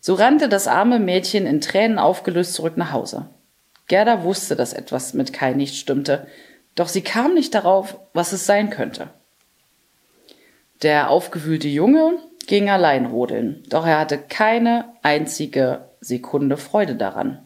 [0.00, 3.28] So rannte das arme Mädchen in Tränen aufgelöst zurück nach Hause.
[3.88, 6.26] Gerda wusste, dass etwas mit Kai nicht stimmte,
[6.74, 9.08] doch sie kam nicht darauf, was es sein könnte.
[10.82, 17.38] Der aufgewühlte Junge ging allein rodeln, doch er hatte keine einzige Sekunde Freude daran.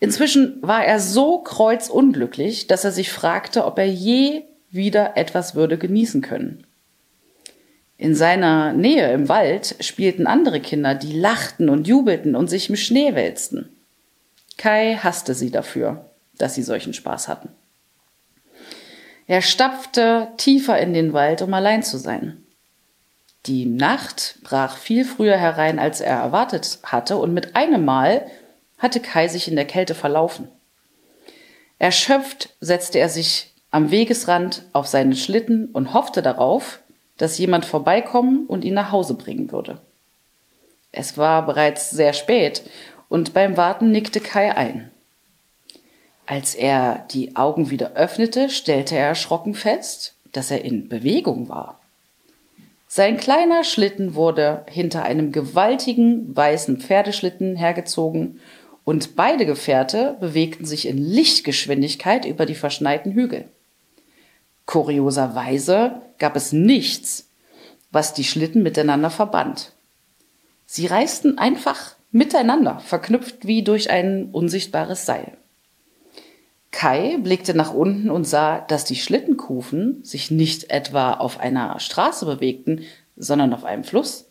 [0.00, 5.76] Inzwischen war er so kreuzunglücklich, dass er sich fragte, ob er je wieder etwas würde
[5.76, 6.64] genießen können.
[7.96, 12.76] In seiner Nähe im Wald spielten andere Kinder, die lachten und jubelten und sich im
[12.76, 13.76] Schnee wälzten.
[14.58, 17.48] Kai hasste sie dafür, dass sie solchen Spaß hatten.
[19.26, 22.44] Er stapfte tiefer in den Wald, um allein zu sein.
[23.46, 28.26] Die Nacht brach viel früher herein, als er erwartet hatte, und mit einem Mal
[28.78, 30.48] hatte Kai sich in der Kälte verlaufen.
[31.78, 36.80] Erschöpft setzte er sich am Wegesrand auf seinen Schlitten und hoffte darauf,
[37.16, 39.80] dass jemand vorbeikommen und ihn nach Hause bringen würde.
[40.90, 42.62] Es war bereits sehr spät
[43.08, 44.90] und beim Warten nickte Kai ein.
[46.26, 51.80] Als er die Augen wieder öffnete, stellte er erschrocken fest, dass er in Bewegung war.
[52.86, 58.40] Sein kleiner Schlitten wurde hinter einem gewaltigen weißen Pferdeschlitten hergezogen
[58.84, 63.46] und beide Gefährte bewegten sich in Lichtgeschwindigkeit über die verschneiten Hügel.
[64.64, 67.28] Kurioserweise gab es nichts,
[67.90, 69.72] was die Schlitten miteinander verband.
[70.64, 75.38] Sie reisten einfach miteinander, verknüpft wie durch ein unsichtbares Seil.
[76.70, 82.26] Kai blickte nach unten und sah, dass die Schlittenkufen sich nicht etwa auf einer Straße
[82.26, 82.82] bewegten,
[83.16, 84.26] sondern auf einem Fluss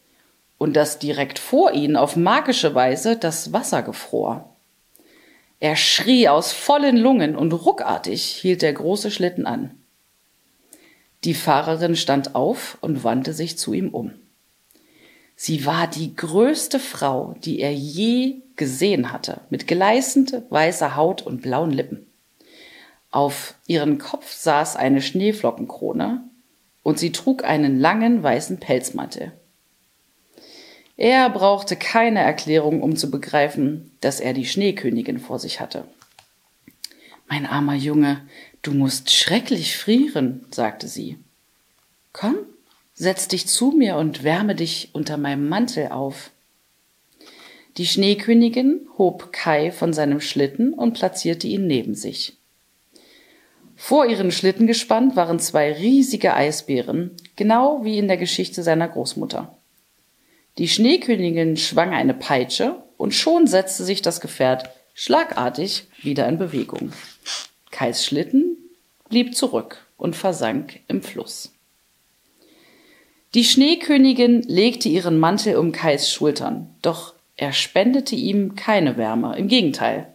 [0.57, 4.55] und dass direkt vor ihnen auf magische Weise das Wasser gefror.
[5.59, 9.71] Er schrie aus vollen Lungen und ruckartig hielt der große Schlitten an.
[11.23, 14.11] Die Fahrerin stand auf und wandte sich zu ihm um.
[15.39, 21.43] Sie war die größte Frau, die er je gesehen hatte, mit gleißend weißer Haut und
[21.43, 22.07] blauen Lippen.
[23.11, 26.23] Auf ihren Kopf saß eine Schneeflockenkrone
[26.81, 29.31] und sie trug einen langen weißen Pelzmantel.
[30.97, 35.87] Er brauchte keine Erklärung, um zu begreifen, dass er die Schneekönigin vor sich hatte.
[37.27, 38.27] Mein armer Junge,
[38.63, 41.19] du musst schrecklich frieren, sagte sie.
[42.11, 42.37] Komm,
[42.97, 46.31] setz dich zu mir und wärme dich unter meinem Mantel auf.
[47.77, 52.33] Die Schneekönigin hob Kai von seinem Schlitten und platzierte ihn neben sich.
[53.75, 59.55] Vor ihren Schlitten gespannt waren zwei riesige Eisbären, genau wie in der Geschichte seiner Großmutter.
[60.57, 66.91] Die Schneekönigin schwang eine Peitsche und schon setzte sich das Gefährt schlagartig wieder in Bewegung.
[67.69, 68.57] Kais Schlitten
[69.07, 71.51] blieb zurück und versank im Fluss.
[73.37, 79.47] Die Schneekönigin legte ihren Mantel um Kais Schultern, doch er spendete ihm keine Wärme, im
[79.47, 80.11] Gegenteil.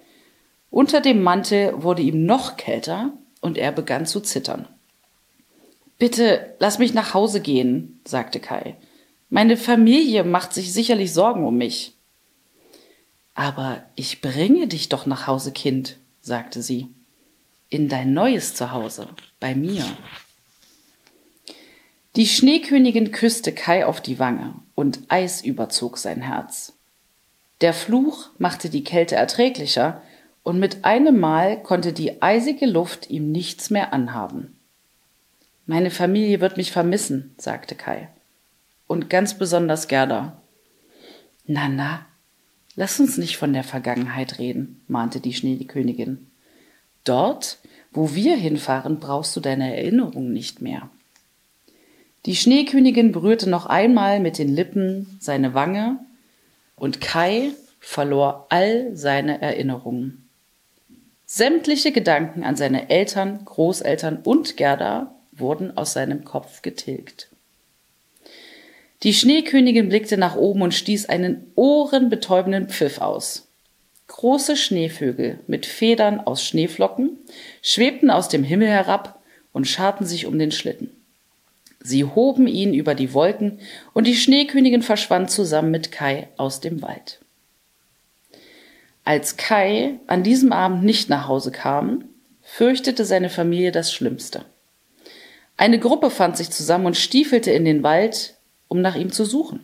[0.72, 4.66] Unter dem Mantel wurde ihm noch kälter und er begann zu zittern.
[6.00, 8.74] Bitte lass mich nach Hause gehen, sagte Kai.
[9.30, 11.94] Meine Familie macht sich sicherlich Sorgen um mich.
[13.34, 16.88] Aber ich bringe dich doch nach Hause, Kind, sagte sie.
[17.68, 19.06] In dein neues Zuhause,
[19.38, 19.84] bei mir.
[22.14, 26.74] Die Schneekönigin küsste Kai auf die Wange und Eis überzog sein Herz.
[27.62, 30.02] Der Fluch machte die Kälte erträglicher
[30.42, 34.58] und mit einem Mal konnte die eisige Luft ihm nichts mehr anhaben.
[35.64, 38.10] Meine Familie wird mich vermissen, sagte Kai.
[38.86, 40.42] Und ganz besonders Gerda.
[41.46, 42.04] Na, na,
[42.74, 46.30] lass uns nicht von der Vergangenheit reden, mahnte die Schneekönigin.
[47.04, 47.58] Dort,
[47.90, 50.90] wo wir hinfahren, brauchst du deine Erinnerung nicht mehr.
[52.24, 55.98] Die Schneekönigin berührte noch einmal mit den Lippen seine Wange,
[56.76, 60.28] und Kai verlor all seine Erinnerungen.
[61.26, 67.28] Sämtliche Gedanken an seine Eltern, Großeltern und Gerda wurden aus seinem Kopf getilgt.
[69.02, 73.48] Die Schneekönigin blickte nach oben und stieß einen ohrenbetäubenden Pfiff aus.
[74.08, 77.18] Große Schneevögel mit Federn aus Schneeflocken
[77.62, 79.20] schwebten aus dem Himmel herab
[79.52, 80.90] und scharten sich um den Schlitten.
[81.82, 83.58] Sie hoben ihn über die Wolken,
[83.92, 87.18] und die Schneekönigin verschwand zusammen mit Kai aus dem Wald.
[89.04, 92.04] Als Kai an diesem Abend nicht nach Hause kam,
[92.42, 94.44] fürchtete seine Familie das Schlimmste.
[95.56, 98.34] Eine Gruppe fand sich zusammen und stiefelte in den Wald,
[98.68, 99.60] um nach ihm zu suchen.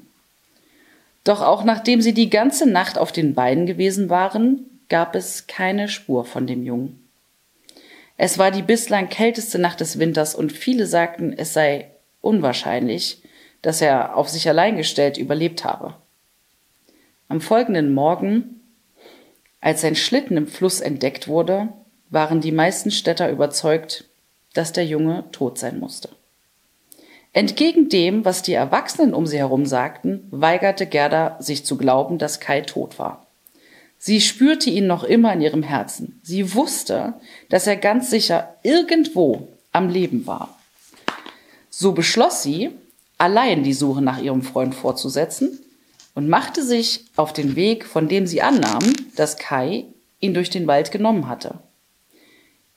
[1.22, 5.88] Doch auch nachdem sie die ganze Nacht auf den Beinen gewesen waren, gab es keine
[5.88, 7.08] Spur von dem Jungen.
[8.16, 13.22] Es war die bislang kälteste Nacht des Winters und viele sagten, es sei unwahrscheinlich,
[13.62, 15.94] dass er auf sich allein gestellt überlebt habe.
[17.28, 18.60] Am folgenden Morgen,
[19.60, 21.68] als sein Schlitten im Fluss entdeckt wurde,
[22.10, 24.04] waren die meisten Städter überzeugt,
[24.54, 26.08] dass der Junge tot sein musste.
[27.32, 32.40] Entgegen dem, was die Erwachsenen um sie herum sagten, weigerte Gerda sich zu glauben, dass
[32.40, 33.26] Kai tot war.
[33.98, 36.20] Sie spürte ihn noch immer in ihrem Herzen.
[36.22, 37.14] Sie wusste,
[37.50, 40.57] dass er ganz sicher irgendwo am Leben war.
[41.80, 42.70] So beschloss sie,
[43.18, 45.60] allein die Suche nach ihrem Freund fortzusetzen
[46.16, 48.82] und machte sich auf den Weg, von dem sie annahm,
[49.14, 49.84] dass Kai
[50.18, 51.60] ihn durch den Wald genommen hatte.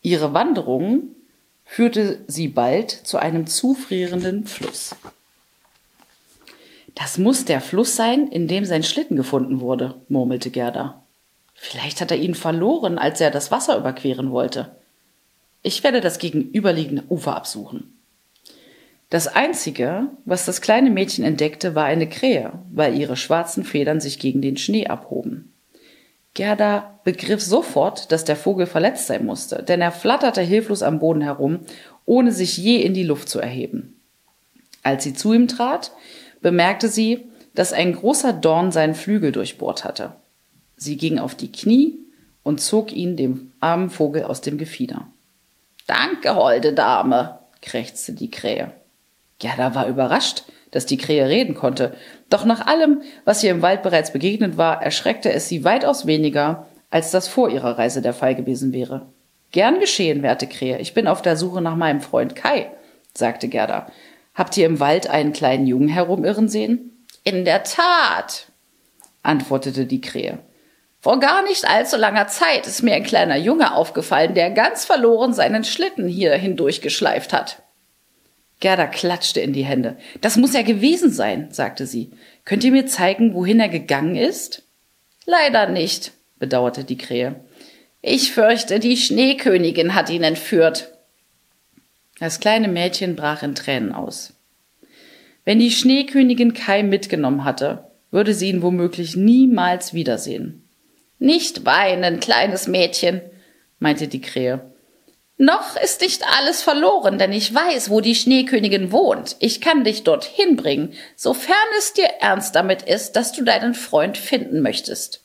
[0.03, 1.15] Ihre Wanderung
[1.65, 4.95] führte sie bald zu einem zufrierenden Fluss.
[6.93, 11.01] Das muss der Fluss sein, in dem sein Schlitten gefunden wurde, murmelte Gerda.
[11.55, 14.75] Vielleicht hat er ihn verloren, als er das Wasser überqueren wollte.
[15.63, 17.97] Ich werde das gegenüberliegende Ufer absuchen.
[19.11, 24.19] Das Einzige, was das kleine Mädchen entdeckte, war eine Krähe, weil ihre schwarzen Federn sich
[24.19, 25.51] gegen den Schnee abhoben.
[26.33, 31.19] Gerda begriff sofort, dass der Vogel verletzt sein musste, denn er flatterte hilflos am Boden
[31.19, 31.59] herum,
[32.05, 33.99] ohne sich je in die Luft zu erheben.
[34.81, 35.91] Als sie zu ihm trat,
[36.39, 40.13] bemerkte sie, dass ein großer Dorn seinen Flügel durchbohrt hatte.
[40.77, 41.99] Sie ging auf die Knie
[42.43, 45.05] und zog ihn dem armen Vogel aus dem Gefieder.
[45.85, 48.71] Danke, holde Dame, krächzte die Krähe.
[49.41, 51.95] Gerda war überrascht, dass die Krähe reden konnte.
[52.29, 56.67] Doch nach allem, was ihr im Wald bereits begegnet war, erschreckte es sie weitaus weniger,
[56.91, 59.07] als das vor ihrer Reise der Fall gewesen wäre.
[59.51, 60.77] Gern geschehen, werte Krähe.
[60.77, 62.69] Ich bin auf der Suche nach meinem Freund Kai,
[63.13, 63.87] sagte Gerda.
[64.35, 67.05] Habt ihr im Wald einen kleinen Jungen herumirren sehen?
[67.23, 68.45] In der Tat,
[69.23, 70.39] antwortete die Krähe.
[71.01, 75.33] Vor gar nicht allzu langer Zeit ist mir ein kleiner Junge aufgefallen, der ganz verloren
[75.33, 77.60] seinen Schlitten hier hindurchgeschleift hat.
[78.61, 79.97] Gerda klatschte in die Hände.
[80.21, 82.11] Das muss er gewesen sein, sagte sie.
[82.45, 84.63] Könnt ihr mir zeigen, wohin er gegangen ist?
[85.25, 87.35] Leider nicht, bedauerte die Krähe.
[88.01, 90.91] Ich fürchte, die Schneekönigin hat ihn entführt.
[92.19, 94.33] Das kleine Mädchen brach in Tränen aus.
[95.43, 100.67] Wenn die Schneekönigin Kai mitgenommen hatte, würde sie ihn womöglich niemals wiedersehen.
[101.17, 103.21] Nicht weinen, kleines Mädchen,
[103.79, 104.70] meinte die Krähe.
[105.43, 109.37] Noch ist nicht alles verloren, denn ich weiß, wo die Schneekönigin wohnt.
[109.39, 114.19] Ich kann dich dorthin bringen, sofern es dir ernst damit ist, dass du deinen Freund
[114.19, 115.23] finden möchtest.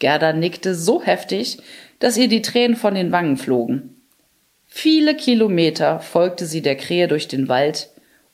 [0.00, 1.56] Gerda nickte so heftig,
[1.98, 4.02] dass ihr die Tränen von den Wangen flogen.
[4.66, 7.88] Viele Kilometer folgte sie der Krähe durch den Wald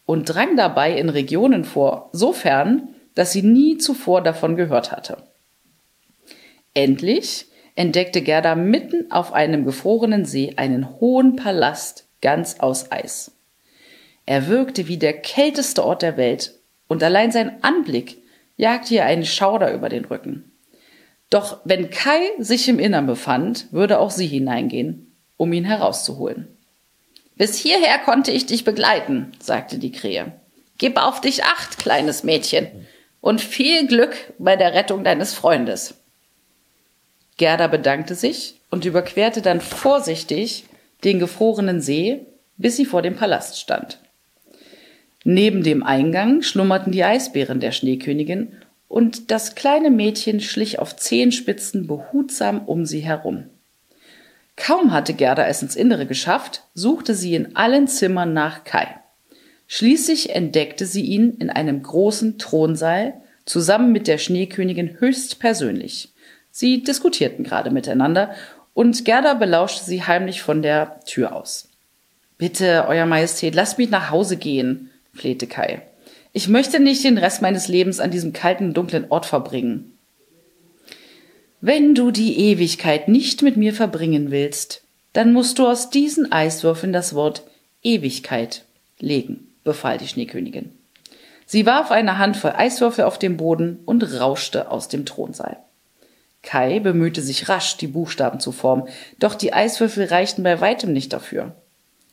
[0.05, 5.19] und drang dabei in Regionen vor, so fern, dass sie nie zuvor davon gehört hatte.
[6.75, 7.47] Endlich
[7.79, 13.31] entdeckte Gerda mitten auf einem gefrorenen See einen hohen Palast ganz aus Eis.
[14.27, 16.55] Er wirkte wie der kälteste Ort der Welt,
[16.89, 18.19] und allein sein Anblick
[18.57, 20.51] jagte ihr einen Schauder über den Rücken.
[21.31, 26.49] Doch wenn Kai sich im Innern befand, würde auch sie hineingehen, um ihn herauszuholen.
[27.37, 30.33] Bis hierher konnte ich dich begleiten, sagte die Krähe.
[30.79, 32.67] Gib auf dich acht, kleines Mädchen,
[33.21, 35.98] und viel Glück bei der Rettung deines Freundes.
[37.39, 40.65] Gerda bedankte sich und überquerte dann vorsichtig
[41.05, 42.27] den gefrorenen See,
[42.59, 43.99] bis sie vor dem Palast stand.
[45.25, 48.53] Neben dem Eingang schlummerten die Eisbären der Schneekönigin
[48.89, 53.45] und das kleine Mädchen schlich auf Zehenspitzen behutsam um sie herum.
[54.57, 58.89] Kaum hatte Gerda es ins Innere geschafft, suchte sie in allen Zimmern nach Kai.
[59.69, 63.15] Schließlich entdeckte sie ihn in einem großen Thronsaal,
[63.45, 66.13] zusammen mit der Schneekönigin höchstpersönlich.
[66.59, 68.35] Sie diskutierten gerade miteinander,
[68.75, 71.69] und Gerda belauschte sie heimlich von der Tür aus.
[72.37, 75.83] Bitte, Euer Majestät, lasst mich nach Hause gehen, flehte Kai.
[76.33, 79.97] Ich möchte nicht den Rest meines Lebens an diesem kalten, dunklen Ort verbringen.
[81.61, 84.83] Wenn du die Ewigkeit nicht mit mir verbringen willst,
[85.13, 87.45] dann musst du aus diesen Eiswürfeln das Wort
[87.85, 88.65] Ewigkeit
[88.99, 90.73] legen, befahl die Schneekönigin.
[91.47, 95.59] Sie warf eine Handvoll Eiswürfel auf den Boden und rauschte aus dem Thronsaal.
[96.43, 101.13] Kai bemühte sich rasch, die Buchstaben zu formen, doch die Eiswürfel reichten bei weitem nicht
[101.13, 101.57] dafür.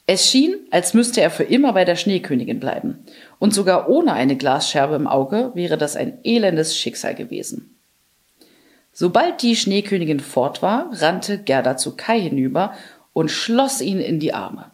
[0.07, 3.05] Es schien, als müsste er für immer bei der Schneekönigin bleiben,
[3.39, 7.76] und sogar ohne eine Glasscherbe im Auge wäre das ein elendes Schicksal gewesen.
[8.93, 12.73] Sobald die Schneekönigin fort war, rannte Gerda zu Kai hinüber
[13.13, 14.71] und schloss ihn in die Arme.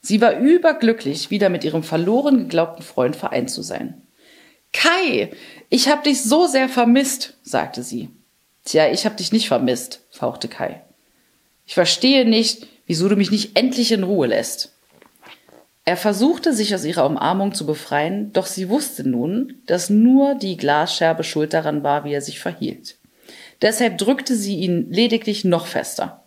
[0.00, 4.02] Sie war überglücklich, wieder mit ihrem verloren geglaubten Freund vereint zu sein.
[4.72, 5.30] Kai,
[5.68, 8.10] ich hab dich so sehr vermisst, sagte sie.
[8.64, 10.82] Tja, ich hab dich nicht vermisst, fauchte Kai.
[11.66, 14.72] Ich verstehe nicht, wieso du mich nicht endlich in Ruhe lässt.
[15.86, 20.56] Er versuchte, sich aus ihrer Umarmung zu befreien, doch sie wusste nun, dass nur die
[20.56, 22.96] Glasscherbe schuld daran war, wie er sich verhielt.
[23.60, 26.24] Deshalb drückte sie ihn lediglich noch fester.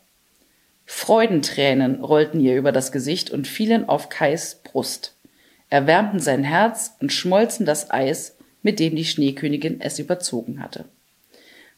[0.86, 5.16] Freudentränen rollten ihr über das Gesicht und fielen auf Kais Brust,
[5.70, 10.86] erwärmten sein Herz und schmolzen das Eis, mit dem die Schneekönigin es überzogen hatte.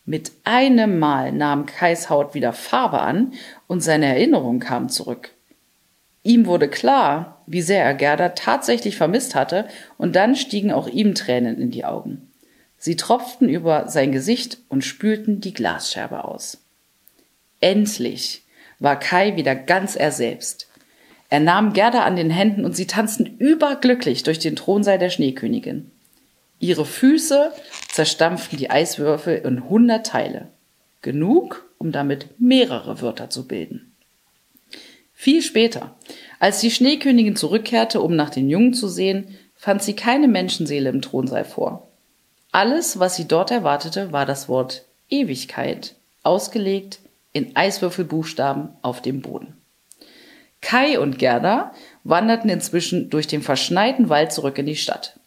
[0.06, 3.34] Mit einem Mal nahm Kais Haut wieder Farbe an
[3.68, 5.32] und seine Erinnerung kam zurück.
[6.24, 11.16] Ihm wurde klar, wie sehr er Gerda tatsächlich vermisst hatte, und dann stiegen auch ihm
[11.16, 12.30] Tränen in die Augen.
[12.78, 16.60] Sie tropften über sein Gesicht und spülten die Glasscherbe aus.
[17.62, 18.44] Endlich
[18.80, 20.68] war Kai wieder ganz er selbst.
[21.30, 25.92] Er nahm Gerda an den Händen und sie tanzten überglücklich durch den Thronsaal der Schneekönigin.
[26.60, 27.54] Ihre Füße
[27.90, 30.50] zerstampften die Eiswürfel in hundert Teile.
[31.02, 33.96] Genug, um damit mehrere Wörter zu bilden.
[35.14, 35.96] Viel später,
[36.40, 41.02] als die Schneekönigin zurückkehrte, um nach den Jungen zu sehen, fand sie keine Menschenseele im
[41.02, 41.90] Thronsaal vor.
[42.52, 47.00] Alles, was sie dort erwartete, war das Wort Ewigkeit, ausgelegt
[47.34, 49.58] in Eiswürfelbuchstaben auf dem Boden.
[50.62, 55.19] Kai und Gerda wanderten inzwischen durch den verschneiten Wald zurück in die Stadt.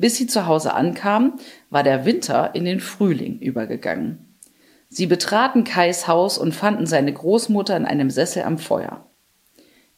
[0.00, 1.34] Bis sie zu Hause ankamen,
[1.68, 4.34] war der Winter in den Frühling übergegangen.
[4.88, 9.04] Sie betraten Kais Haus und fanden seine Großmutter in einem Sessel am Feuer.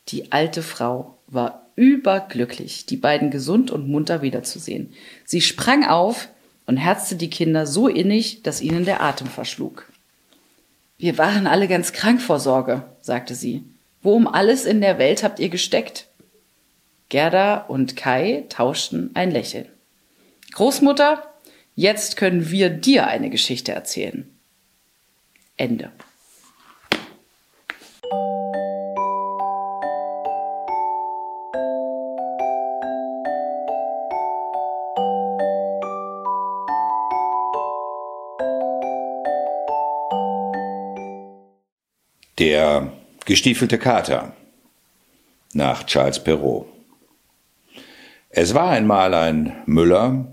[0.09, 4.93] Die alte Frau war überglücklich, die beiden gesund und munter wiederzusehen.
[5.25, 6.29] Sie sprang auf
[6.67, 9.87] und herzte die Kinder so innig, dass ihnen der Atem verschlug.
[10.99, 13.63] Wir waren alle ganz krank vor Sorge, sagte sie.
[14.03, 16.09] Wo um alles in der Welt habt ihr gesteckt?
[17.09, 19.72] Gerda und Kai tauschten ein Lächeln.
[20.53, 21.33] Großmutter,
[21.75, 24.29] jetzt können wir dir eine Geschichte erzählen.
[25.57, 25.91] Ende.
[42.39, 42.93] Der
[43.25, 44.35] gestiefelte Kater
[45.55, 46.67] nach Charles Perrault.
[48.29, 50.32] Es war einmal ein Müller,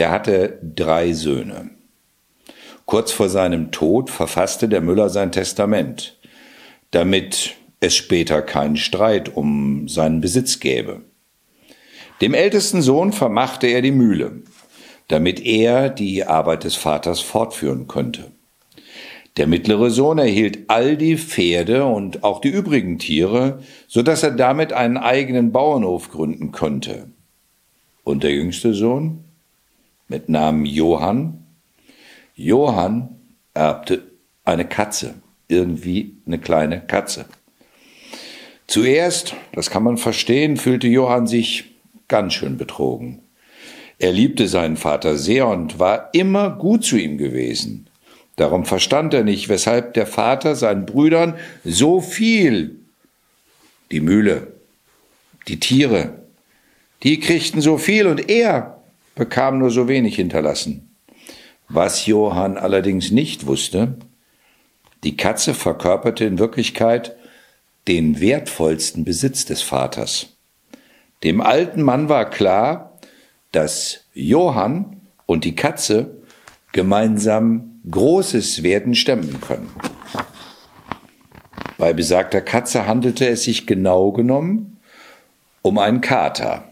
[0.00, 1.70] der hatte drei Söhne.
[2.86, 6.18] Kurz vor seinem Tod verfasste der Müller sein Testament,
[6.90, 11.02] damit es später keinen Streit um seinen Besitz gäbe.
[12.22, 14.42] Dem ältesten Sohn vermachte er die Mühle,
[15.08, 18.32] damit er die Arbeit des Vaters fortführen könnte.
[19.36, 24.30] Der mittlere Sohn erhielt all die Pferde und auch die übrigen Tiere, so dass er
[24.30, 27.08] damit einen eigenen Bauernhof gründen konnte.
[28.02, 29.24] Und der jüngste Sohn
[30.10, 31.46] mit Namen Johann.
[32.34, 33.16] Johann
[33.54, 34.02] erbte
[34.44, 35.14] eine Katze,
[35.48, 37.26] irgendwie eine kleine Katze.
[38.66, 41.76] Zuerst, das kann man verstehen, fühlte Johann sich
[42.08, 43.22] ganz schön betrogen.
[43.98, 47.86] Er liebte seinen Vater sehr und war immer gut zu ihm gewesen.
[48.34, 51.34] Darum verstand er nicht, weshalb der Vater seinen Brüdern
[51.64, 52.80] so viel,
[53.92, 54.54] die Mühle,
[55.46, 56.14] die Tiere,
[57.02, 58.79] die kriegten so viel und er
[59.20, 60.96] bekam nur so wenig hinterlassen.
[61.68, 63.98] Was Johann allerdings nicht wusste,
[65.04, 67.14] die Katze verkörperte in Wirklichkeit
[67.86, 70.28] den wertvollsten Besitz des Vaters.
[71.22, 72.98] Dem alten Mann war klar,
[73.52, 76.16] dass Johann und die Katze
[76.72, 79.70] gemeinsam Großes werden stemmen können.
[81.76, 84.78] Bei besagter Katze handelte es sich genau genommen
[85.60, 86.69] um einen Kater.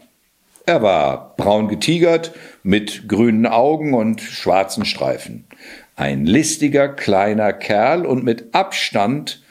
[0.65, 2.31] Er war braun getigert,
[2.63, 5.47] mit grünen Augen und schwarzen Streifen.
[5.95, 9.43] Ein listiger kleiner Kerl und mit Abstand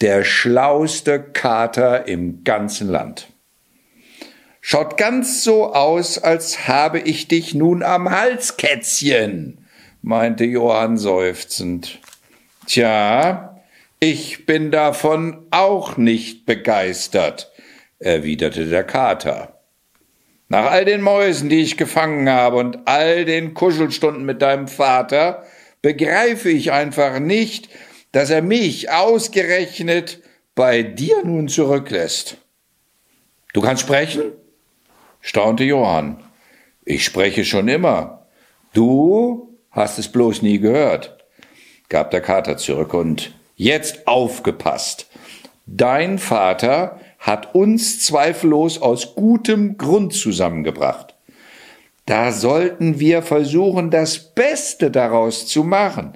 [0.00, 3.28] der schlauste Kater im ganzen Land.
[4.60, 9.66] Schaut ganz so aus, als habe ich dich nun am Hals, Kätzchen,
[10.02, 11.98] meinte Johann seufzend.
[12.66, 13.62] Tja,
[13.98, 17.50] ich bin davon auch nicht begeistert,
[17.98, 19.59] erwiderte der Kater.
[20.50, 25.44] Nach all den Mäusen, die ich gefangen habe und all den Kuschelstunden mit deinem Vater,
[25.80, 27.68] begreife ich einfach nicht,
[28.10, 30.20] dass er mich ausgerechnet
[30.56, 32.36] bei dir nun zurücklässt.
[33.52, 34.32] Du kannst sprechen?
[35.20, 36.20] staunte Johann.
[36.84, 38.26] Ich spreche schon immer.
[38.72, 41.24] Du hast es bloß nie gehört,
[41.88, 42.92] gab der Kater zurück.
[42.92, 45.06] Und jetzt aufgepasst.
[45.66, 51.14] Dein Vater hat uns zweifellos aus gutem Grund zusammengebracht.
[52.06, 56.14] Da sollten wir versuchen, das Beste daraus zu machen.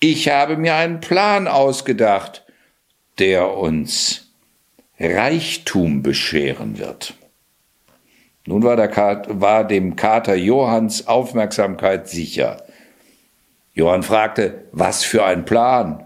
[0.00, 2.44] Ich habe mir einen Plan ausgedacht,
[3.18, 4.32] der uns
[4.98, 7.14] Reichtum bescheren wird.
[8.44, 12.64] Nun war, der Kater, war dem Kater Johanns Aufmerksamkeit sicher.
[13.74, 16.02] Johann fragte, was für ein Plan?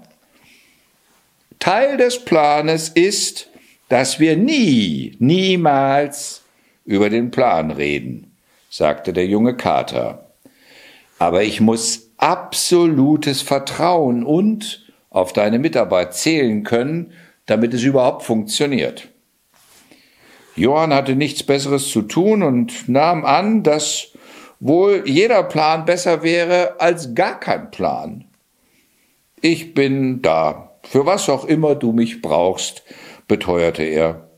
[1.59, 3.49] Teil des Planes ist,
[3.89, 6.43] dass wir nie, niemals
[6.85, 8.37] über den Plan reden,
[8.71, 10.31] sagte der junge Kater.
[11.19, 17.13] Aber ich muss absolutes Vertrauen und auf deine Mitarbeit zählen können,
[17.47, 19.09] damit es überhaupt funktioniert.
[20.57, 24.09] Johann hatte nichts Besseres zu tun und nahm an, dass
[24.59, 28.25] wohl jeder Plan besser wäre als gar kein Plan.
[29.43, 32.83] Ich bin da, für was auch immer du mich brauchst,
[33.29, 34.29] beteuerte er.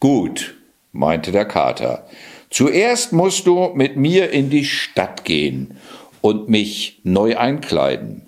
[0.00, 0.54] Gut,
[0.92, 2.06] meinte der Kater.
[2.50, 5.78] Zuerst musst du mit mir in die Stadt gehen
[6.20, 8.22] und mich neu einkleiden.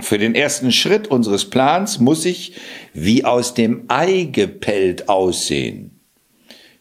[0.00, 2.54] Für den ersten Schritt unseres Plans muss ich
[2.94, 6.00] wie aus dem Ei gepellt aussehen.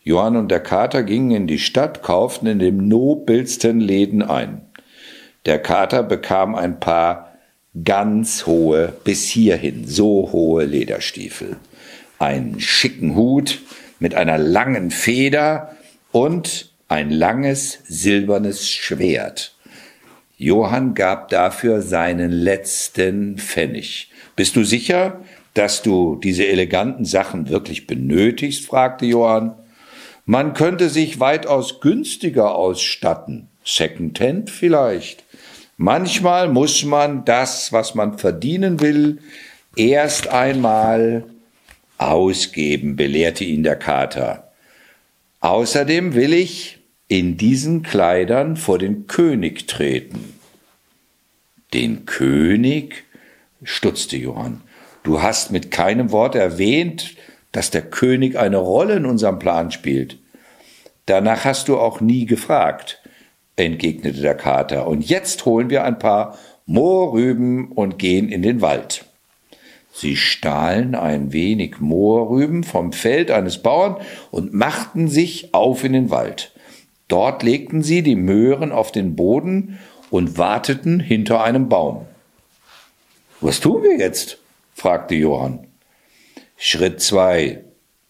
[0.02, 4.62] Johann und der Kater gingen in die Stadt, kauften in dem nobelsten Läden ein.
[5.46, 7.34] Der Kater bekam ein paar
[7.84, 11.58] ganz hohe, bis hierhin so hohe Lederstiefel
[12.20, 13.62] einen schicken Hut
[14.00, 15.76] mit einer langen Feder
[16.12, 19.56] und ein langes silbernes Schwert.
[20.38, 24.12] Johann gab dafür seinen letzten Pfennig.
[24.36, 25.22] Bist du sicher,
[25.54, 28.66] dass du diese eleganten Sachen wirklich benötigst?
[28.66, 29.56] fragte Johann.
[30.26, 33.50] Man könnte sich weitaus günstiger ausstatten.
[33.66, 35.24] Secondhand vielleicht.
[35.76, 39.20] Manchmal muss man das, was man verdienen will,
[39.76, 41.26] erst einmal
[42.00, 44.52] ausgeben, belehrte ihn der Kater.
[45.42, 50.34] Außerdem will ich in diesen Kleidern vor den König treten.
[51.74, 53.04] Den König?
[53.64, 54.62] stutzte Johann.
[55.04, 57.16] Du hast mit keinem Wort erwähnt,
[57.52, 60.18] dass der König eine Rolle in unserem Plan spielt.
[61.06, 63.02] Danach hast du auch nie gefragt,
[63.56, 64.88] entgegnete der Kater.
[64.88, 69.06] Und jetzt holen wir ein paar Mohrrüben und gehen in den Wald.
[70.00, 73.98] Sie stahlen ein wenig Mohrrüben vom Feld eines Bauern
[74.32, 76.54] und machten sich auf in den Wald.
[77.10, 79.78] Dort legten sie die Möhren auf den Boden
[80.10, 82.06] und warteten hinter einem Baum.
[83.42, 84.38] Was tun wir jetzt?
[84.74, 85.68] fragte Johann.
[86.56, 87.66] Schritt zwei.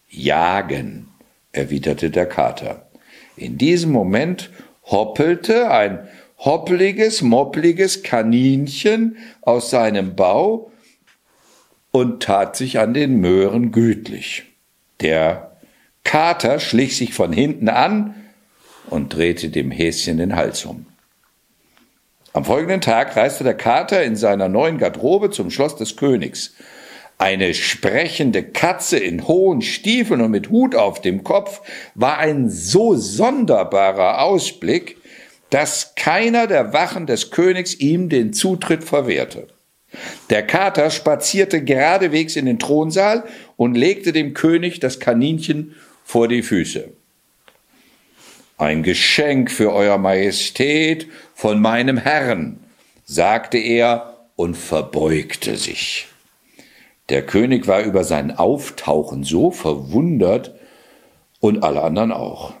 [0.08, 1.08] Jagen,
[1.50, 2.88] erwiderte der Kater.
[3.36, 4.50] In diesem Moment
[4.84, 6.06] hoppelte ein
[6.38, 10.70] hoppeliges, moppliges Kaninchen aus seinem Bau
[11.92, 14.44] und tat sich an den Möhren gütlich.
[15.00, 15.56] Der
[16.04, 18.14] Kater schlich sich von hinten an
[18.88, 20.86] und drehte dem Häschen den Hals um.
[22.32, 26.54] Am folgenden Tag reiste der Kater in seiner neuen Garderobe zum Schloss des Königs.
[27.18, 31.60] Eine sprechende Katze in hohen Stiefeln und mit Hut auf dem Kopf
[31.94, 34.96] war ein so sonderbarer Ausblick,
[35.50, 39.48] dass keiner der Wachen des Königs ihm den Zutritt verwehrte.
[40.30, 43.24] Der Kater spazierte geradewegs in den Thronsaal
[43.56, 45.74] und legte dem König das Kaninchen
[46.04, 46.90] vor die Füße.
[48.56, 52.60] Ein Geschenk für Euer Majestät von meinem Herrn,
[53.04, 56.06] sagte er und verbeugte sich.
[57.08, 60.54] Der König war über sein Auftauchen so verwundert
[61.40, 62.54] und alle anderen auch.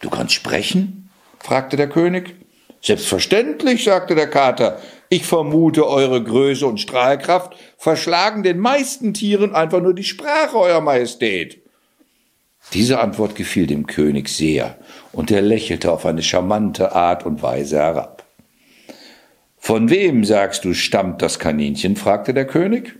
[0.00, 1.10] Du kannst sprechen?
[1.40, 2.34] fragte der König.
[2.80, 4.80] Selbstverständlich, sagte der Kater.
[5.08, 10.80] Ich vermute, eure Größe und Strahlkraft verschlagen den meisten Tieren einfach nur die Sprache, Euer
[10.80, 11.62] Majestät.
[12.72, 14.76] Diese Antwort gefiel dem König sehr,
[15.12, 18.24] und er lächelte auf eine charmante Art und Weise herab.
[19.56, 21.96] Von wem, sagst du, stammt das Kaninchen?
[21.96, 22.98] fragte der König.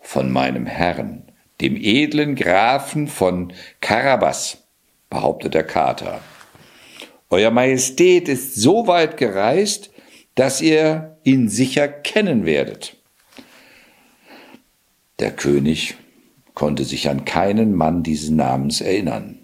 [0.00, 1.22] Von meinem Herrn,
[1.60, 4.64] dem edlen Grafen von Karabas,
[5.10, 6.20] behauptet der Kater.
[7.30, 9.90] Euer Majestät ist so weit gereist,
[10.38, 12.96] dass ihr ihn sicher kennen werdet.
[15.18, 15.96] Der König
[16.54, 19.40] konnte sich an keinen Mann dieses Namens erinnern.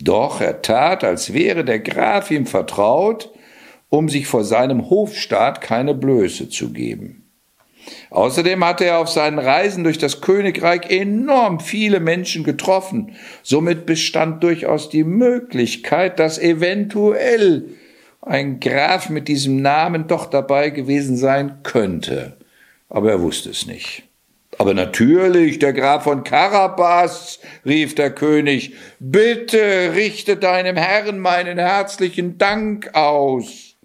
[0.00, 3.32] Doch er tat, als wäre der Graf ihm vertraut,
[3.88, 7.24] um sich vor seinem Hofstaat keine Blöße zu geben.
[8.10, 13.16] Außerdem hatte er auf seinen Reisen durch das Königreich enorm viele Menschen getroffen.
[13.42, 17.74] Somit bestand durchaus die Möglichkeit, dass eventuell
[18.26, 22.36] ein Graf mit diesem Namen doch dabei gewesen sein könnte.
[22.88, 24.02] Aber er wusste es nicht.
[24.58, 32.36] Aber natürlich, der Graf von Karabas, rief der König, bitte richte deinem Herrn meinen herzlichen
[32.36, 33.76] Dank aus.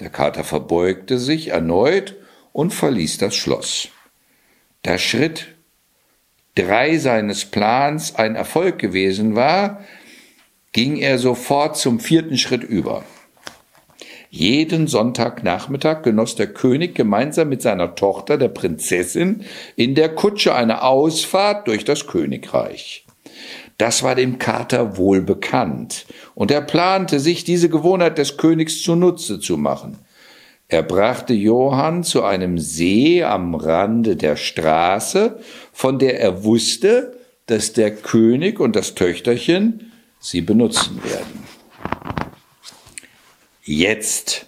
[0.00, 2.16] Der Kater verbeugte sich erneut
[2.52, 3.88] und verließ das Schloss.
[4.82, 5.54] Da Schritt
[6.54, 9.84] drei seines Plans ein Erfolg gewesen war,
[10.72, 13.04] ging er sofort zum vierten Schritt über.
[14.36, 19.44] Jeden Sonntagnachmittag genoss der König gemeinsam mit seiner Tochter, der Prinzessin,
[19.76, 23.06] in der Kutsche eine Ausfahrt durch das Königreich.
[23.78, 29.38] Das war dem Kater wohl bekannt, und er plante sich, diese Gewohnheit des Königs zunutze
[29.38, 29.98] zu machen.
[30.66, 35.38] Er brachte Johann zu einem See am Rande der Straße,
[35.72, 37.14] von der er wusste,
[37.46, 41.53] dass der König und das Töchterchen sie benutzen werden.
[43.66, 44.46] Jetzt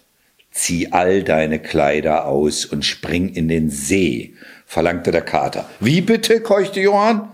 [0.53, 4.35] zieh all deine Kleider aus und spring in den See,
[4.67, 5.69] verlangte der Kater.
[5.81, 6.43] Wie bitte?
[6.43, 7.33] keuchte Johann.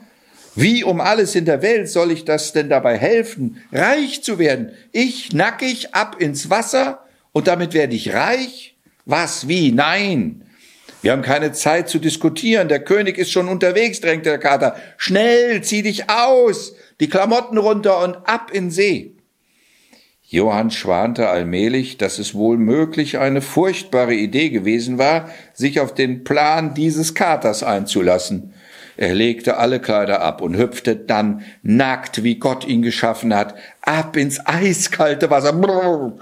[0.55, 4.71] Wie um alles in der Welt soll ich das denn dabei helfen, reich zu werden?
[4.93, 8.77] Ich nackig ab ins Wasser und damit werde ich reich?
[9.05, 9.49] Was?
[9.49, 9.73] Wie?
[9.73, 10.45] Nein!
[11.01, 12.69] Wir haben keine Zeit zu diskutieren.
[12.69, 14.77] Der König ist schon unterwegs, drängte der Kater.
[14.99, 19.17] Schnell, zieh dich aus, die Klamotten runter und ab in See.
[20.33, 26.25] Johann schwante allmählich, dass es wohl möglich eine furchtbare Idee gewesen war, sich auf den
[26.25, 28.55] Plan dieses Katers einzulassen.
[28.97, 34.17] Er legte alle Kleider ab und hüpfte dann, nackt wie Gott ihn geschaffen hat, ab
[34.17, 36.15] ins eiskalte Wasser, brrr,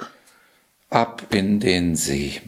[0.88, 2.40] ab in den See.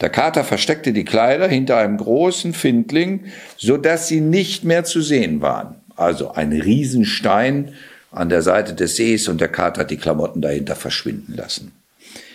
[0.00, 3.26] Der Kater versteckte die Kleider hinter einem großen Findling,
[3.56, 5.76] so dass sie nicht mehr zu sehen waren.
[5.94, 7.74] Also ein Riesenstein
[8.10, 11.72] an der Seite des Sees und der Kater hat die Klamotten dahinter verschwinden lassen.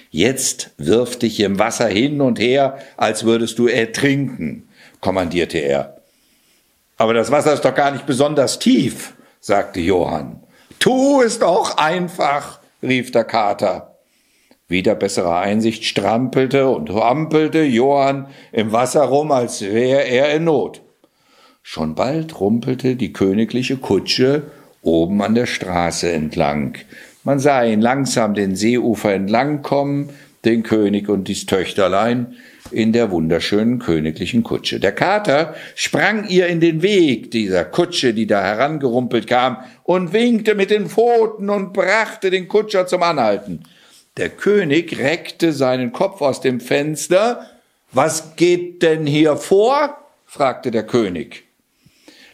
[0.10, 4.70] Jetzt wirf dich im Wasser hin und her, als würdest du ertrinken,
[5.02, 5.98] kommandierte er.
[6.98, 10.42] Aber das Wasser ist doch gar nicht besonders tief, sagte Johann.
[10.80, 13.96] Tu es doch einfach, rief der Kater.
[14.68, 20.82] Wieder bessere Einsicht strampelte und hampelte Johann im Wasser rum, als wäre er in Not.
[21.62, 24.44] Schon bald rumpelte die königliche Kutsche
[24.86, 26.78] oben an der Straße entlang.
[27.24, 30.10] Man sah ihn langsam den Seeufer entlang kommen,
[30.46, 32.36] den König und dies Töchterlein
[32.72, 34.80] in der wunderschönen königlichen Kutsche.
[34.80, 40.56] Der Kater sprang ihr in den Weg dieser Kutsche, die da herangerumpelt kam, und winkte
[40.56, 43.64] mit den Pfoten und brachte den Kutscher zum Anhalten.
[44.18, 47.50] Der König reckte seinen Kopf aus dem Fenster.
[47.92, 49.98] Was geht denn hier vor?
[50.26, 51.45] fragte der König.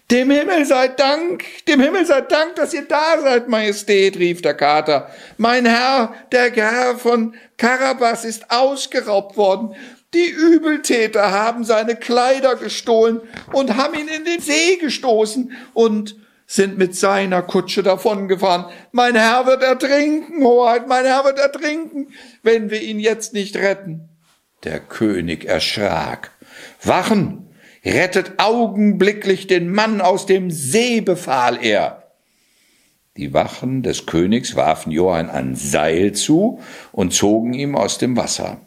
[0.09, 4.55] Dem Himmel sei Dank, dem Himmel sei Dank, dass ihr da seid, Majestät, rief der
[4.55, 5.09] Kater.
[5.37, 9.75] Mein Herr, der Herr von Karabas, ist ausgeraubt worden.
[10.13, 13.21] Die Übeltäter haben seine Kleider gestohlen
[13.53, 18.65] und haben ihn in den See gestoßen und sind mit seiner Kutsche davongefahren.
[18.91, 22.09] Mein Herr wird ertrinken, Hoheit, mein Herr wird ertrinken,
[22.43, 24.09] wenn wir ihn jetzt nicht retten.
[24.65, 26.31] Der König erschrak.
[26.83, 27.50] Wachen!
[27.83, 32.11] Rettet augenblicklich den Mann aus dem See, befahl er.
[33.17, 36.59] Die Wachen des Königs warfen Johann ein Seil zu
[36.91, 38.61] und zogen ihm aus dem Wasser.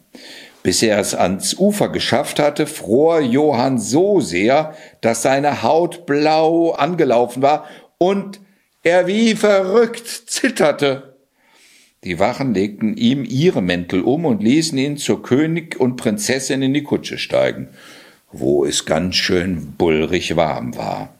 [0.62, 6.72] Bis er es ans Ufer geschafft hatte, fror Johann so sehr, dass seine Haut blau
[6.72, 7.66] angelaufen war
[7.98, 8.40] und
[8.82, 11.16] er wie verrückt zitterte.
[12.02, 16.74] Die Wachen legten ihm ihre Mäntel um und ließen ihn zur König und Prinzessin in
[16.74, 17.68] die Kutsche steigen,
[18.38, 21.14] wo es ganz schön bullrig warm war.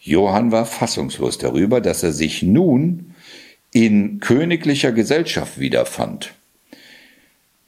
[0.00, 3.14] Johann war fassungslos darüber, dass er sich nun
[3.72, 6.32] in königlicher Gesellschaft wiederfand.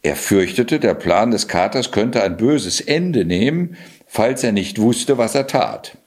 [0.02, 5.18] Er fürchtete, der Plan des Katers könnte ein böses Ende nehmen, falls er nicht wusste,
[5.18, 5.98] was er tat.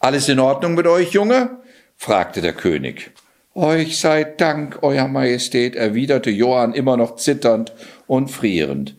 [0.00, 1.58] Alles in Ordnung mit euch, Junge?
[1.96, 3.12] fragte der König.
[3.54, 7.72] Euch sei Dank, Euer Majestät, erwiderte Johann immer noch zitternd
[8.08, 8.96] und frierend.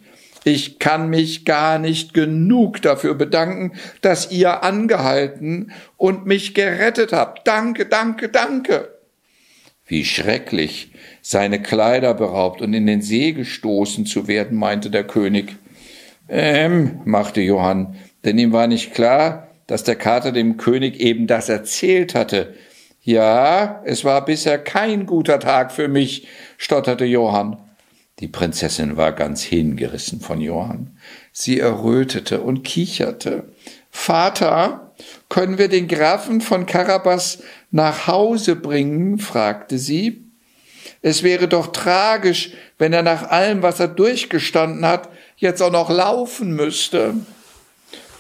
[0.48, 3.72] Ich kann mich gar nicht genug dafür bedanken,
[4.02, 7.48] dass ihr angehalten und mich gerettet habt.
[7.48, 8.90] Danke, danke, danke.
[9.88, 10.92] Wie schrecklich,
[11.24, 15.56] seine Kleider beraubt und in den See gestoßen zu werden, meinte der König.
[16.30, 21.50] Ähm, machte Johann, denn ihm war nicht klar, dass der Kater dem König eben das
[21.50, 22.54] erzählt hatte.
[23.02, 26.28] Ja, es war bisher kein guter Tag für mich,
[26.58, 27.58] stotterte Johann.
[28.20, 30.98] Die Prinzessin war ganz hingerissen von Johann.
[31.34, 33.44] Sie errötete und kicherte.
[33.92, 34.94] Vater,
[35.28, 37.40] können wir den Grafen von Karabas
[37.72, 39.20] nach Hause bringen?
[39.20, 40.24] fragte sie.
[41.02, 45.90] Es wäre doch tragisch, wenn er nach allem, was er durchgestanden hat, jetzt auch noch
[45.90, 47.16] laufen müsste.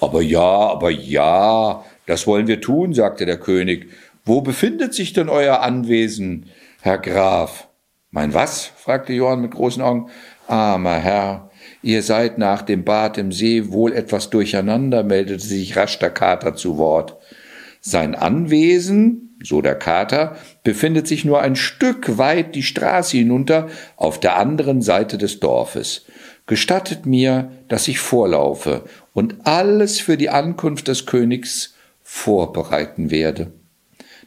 [0.02, 3.90] Aber ja, aber ja, das wollen wir tun, sagte der König.
[4.26, 6.48] Wo befindet sich denn euer Anwesen,
[6.82, 7.65] Herr Graf?
[8.16, 8.72] Mein was?
[8.78, 10.10] fragte Johann mit großen Augen.
[10.48, 11.50] Armer Herr,
[11.82, 16.56] ihr seid nach dem Bad im See wohl etwas durcheinander, meldete sich rasch der Kater
[16.56, 17.18] zu Wort.
[17.82, 24.18] Sein Anwesen, so der Kater, befindet sich nur ein Stück weit die Straße hinunter auf
[24.18, 26.06] der anderen Seite des Dorfes.
[26.48, 33.52] Gestattet mir, dass ich vorlaufe und alles für die Ankunft des Königs vorbereiten werde.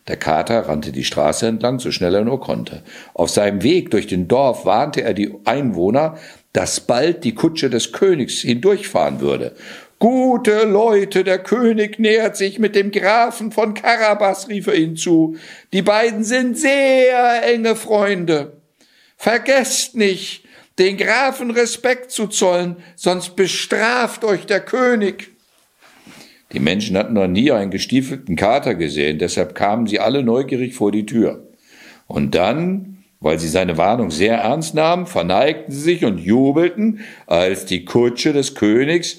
[0.09, 2.83] Der Kater rannte die Straße entlang, so schnell er nur konnte.
[3.13, 6.17] Auf seinem Weg durch den Dorf warnte er die Einwohner,
[6.55, 9.55] dass bald die Kutsche des Königs hindurchfahren würde.
[9.99, 15.37] Gute Leute, der König nähert sich mit dem Grafen von Karabas, rief er ihnen zu.
[15.73, 18.53] Die beiden sind sehr enge Freunde.
[19.17, 20.45] Vergesst nicht,
[20.79, 25.33] den Grafen Respekt zu zollen, sonst bestraft euch der König.
[26.53, 30.93] Die Menschen hatten noch nie einen gestiefelten Kater gesehen, deshalb kamen sie alle neugierig vor
[30.93, 31.47] die Tür.
[32.07, 37.67] Und dann, weil sie seine Warnung sehr ernst nahmen, verneigten sie sich und jubelten, als
[37.67, 39.19] die Kutsche des Königs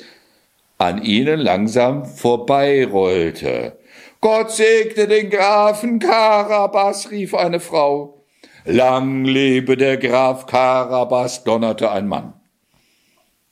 [0.79, 3.77] an ihnen langsam vorbeirollte.
[4.21, 8.23] Gott segne den Grafen Karabas, rief eine Frau.
[8.65, 12.33] Lang lebe der Graf Karabas, donnerte ein Mann.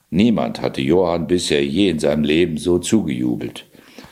[0.09, 3.65] Niemand hatte Johann bisher je in seinem Leben so zugejubelt.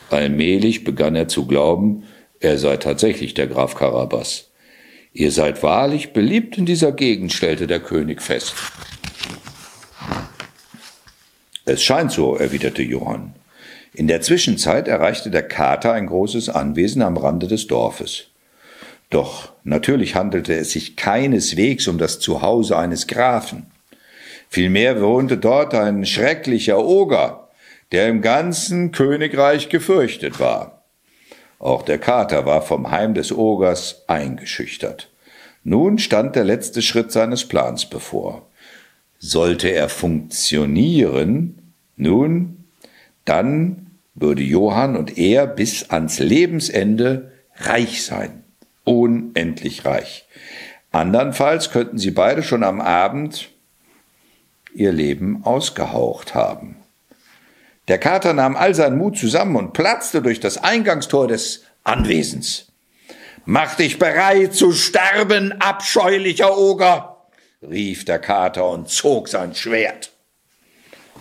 [0.10, 2.04] Allmählich begann er zu glauben,
[2.40, 4.52] er sei tatsächlich der Graf Karabas.
[5.14, 8.54] Ihr seid wahrlich beliebt in dieser Gegend, stellte der König fest.
[11.64, 13.34] Es scheint so, erwiderte Johann.
[13.94, 18.28] In der Zwischenzeit erreichte der Kater ein großes Anwesen am Rande des Dorfes.
[19.10, 23.68] Doch natürlich handelte es sich keineswegs um das Zuhause eines Grafen.
[24.56, 27.50] Vielmehr wohnte dort ein schrecklicher Oger,
[27.92, 30.86] der im ganzen Königreich gefürchtet war.
[31.60, 35.12] Auch der Kater war vom Heim des Ogers eingeschüchtert.
[35.66, 38.48] Nun stand der letzte Schritt seines Plans bevor.
[39.20, 42.64] Sollte er funktionieren, nun,
[43.26, 48.46] dann würde Johann und er bis ans Lebensende reich sein,
[48.86, 50.26] unendlich reich.
[50.94, 53.50] Andernfalls könnten sie beide schon am Abend
[54.76, 56.78] ihr Leben ausgehaucht haben.
[57.88, 62.72] Der Kater nahm all seinen Mut zusammen und platzte durch das Eingangstor des Anwesens.
[63.46, 67.28] Mach dich bereit zu sterben, abscheulicher Oger,
[67.62, 70.12] rief der Kater und zog sein Schwert.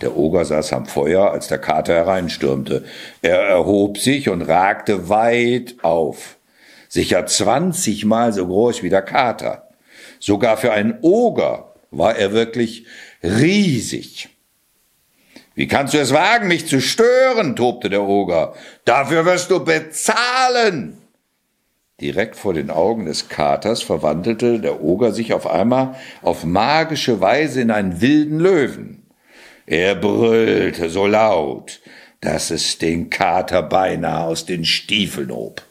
[0.01, 2.83] Der Oger saß am Feuer, als der Kater hereinstürmte.
[3.21, 6.37] Er erhob sich und ragte weit auf.
[6.89, 9.69] Sicher zwanzigmal so groß wie der Kater.
[10.19, 12.85] Sogar für einen Oger war er wirklich
[13.23, 14.29] riesig.
[15.55, 17.55] Wie kannst du es wagen, mich zu stören?
[17.55, 18.53] tobte der Oger.
[18.83, 20.97] Dafür wirst du bezahlen.
[22.01, 27.61] Direkt vor den Augen des Katers verwandelte der Oger sich auf einmal auf magische Weise
[27.61, 29.05] in einen wilden Löwen.
[29.65, 31.79] Er brüllte so laut,
[32.19, 35.61] dass es den Kater beinahe aus den Stiefeln hob.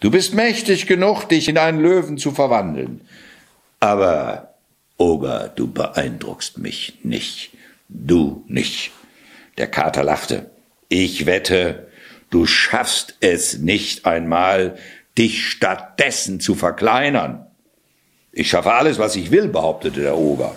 [0.00, 3.02] Du bist mächtig genug, dich in einen Löwen zu verwandeln.
[3.80, 4.47] Aber,
[4.98, 7.52] Oger, du beeindruckst mich nicht.
[7.88, 8.90] Du nicht.
[9.56, 10.50] Der Kater lachte.
[10.88, 11.88] Ich wette,
[12.30, 14.76] du schaffst es nicht einmal,
[15.16, 17.46] dich stattdessen zu verkleinern.
[18.32, 20.56] Ich schaffe alles, was ich will, behauptete der Oger.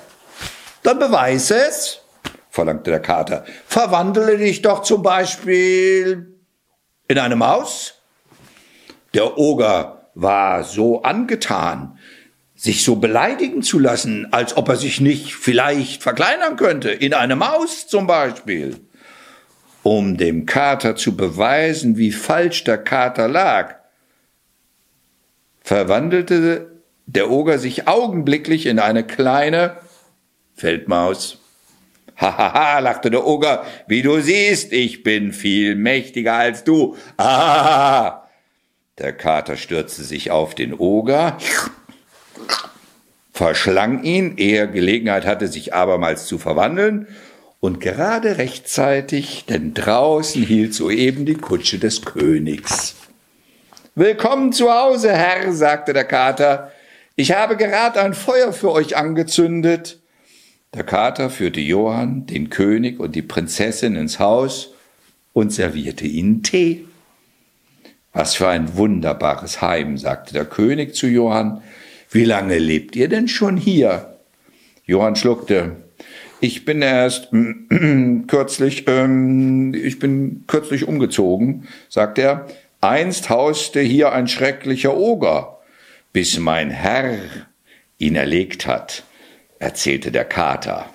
[0.84, 2.02] Dann beweise es,
[2.50, 3.46] verlangte der Kater.
[3.68, 6.40] Verwandle dich doch zum Beispiel
[7.08, 7.96] in eine Maus.
[9.14, 11.98] Der Oger war so angetan,
[12.62, 17.36] sich so beleidigen zu lassen, als ob er sich nicht vielleicht verkleinern könnte, in eine
[17.36, 18.80] Maus zum Beispiel.
[19.82, 23.78] Um dem Kater zu beweisen, wie falsch der Kater lag,
[25.64, 29.78] verwandelte der Oger sich augenblicklich in eine kleine
[30.54, 31.40] Feldmaus.
[32.16, 36.96] Hahaha, lachte der Oger, wie du siehst, ich bin viel mächtiger als du.
[37.18, 38.28] Ah!
[39.00, 41.40] Der Kater stürzte sich auf den Oger,
[43.34, 47.08] verschlang ihn, ehe er Gelegenheit hatte, sich abermals zu verwandeln,
[47.60, 52.96] und gerade rechtzeitig, denn draußen hielt soeben die Kutsche des Königs.
[53.94, 56.72] Willkommen zu Hause, Herr, sagte der Kater.
[57.16, 60.00] Ich habe gerade ein Feuer für euch angezündet.
[60.74, 64.74] Der Kater führte Johann, den König und die Prinzessin ins Haus
[65.34, 66.86] und servierte ihnen Tee.
[68.14, 71.62] Was für ein wunderbares Heim, sagte der König zu Johann.
[72.14, 74.18] Wie lange lebt ihr denn schon hier?
[74.84, 75.78] Johann schluckte.
[76.42, 77.30] Ich bin erst
[78.28, 82.48] kürzlich, ähm, ich bin kürzlich umgezogen, sagte er.
[82.82, 85.60] Einst hauste hier ein schrecklicher Oger,
[86.12, 87.18] bis mein Herr
[87.98, 89.04] ihn erlegt hat,
[89.60, 90.88] erzählte der Kater.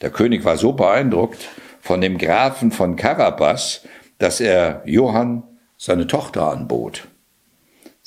[0.00, 1.48] Der König war so beeindruckt
[1.80, 3.82] von dem Grafen von Karabas,
[4.18, 5.42] dass er Johann
[5.76, 7.08] seine Tochter anbot.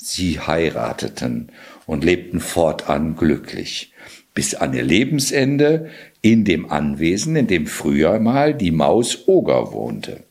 [0.02, 1.52] Sie heirateten
[1.86, 3.92] und lebten fortan glücklich,
[4.34, 5.90] bis an ihr Lebensende
[6.22, 10.24] in dem Anwesen, in dem früher mal die Maus Oger wohnte.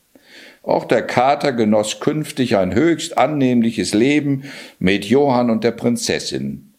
[0.62, 4.44] Auch der Kater genoss künftig ein höchst annehmliches Leben
[4.78, 6.72] mit Johann und der Prinzessin.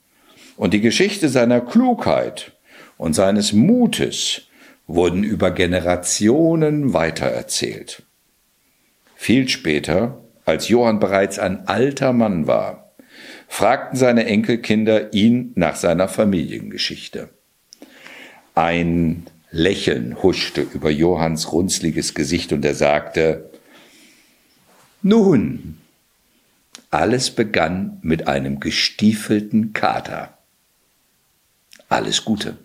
[0.55, 2.51] Und die Geschichte seiner Klugheit
[2.97, 4.43] und seines Mutes
[4.86, 8.03] wurden über Generationen weitererzählt.
[9.15, 12.80] Viel später als Johann bereits ein alter Mann war,
[13.51, 17.29] fragten seine Enkelkinder ihn nach seiner Familiengeschichte.
[18.55, 23.51] Ein Lächeln huschte über Johanns runzliges Gesicht und er sagte,
[25.01, 25.77] nun,
[26.91, 30.37] alles begann mit einem gestiefelten Kater.
[31.89, 32.57] Alles Gute.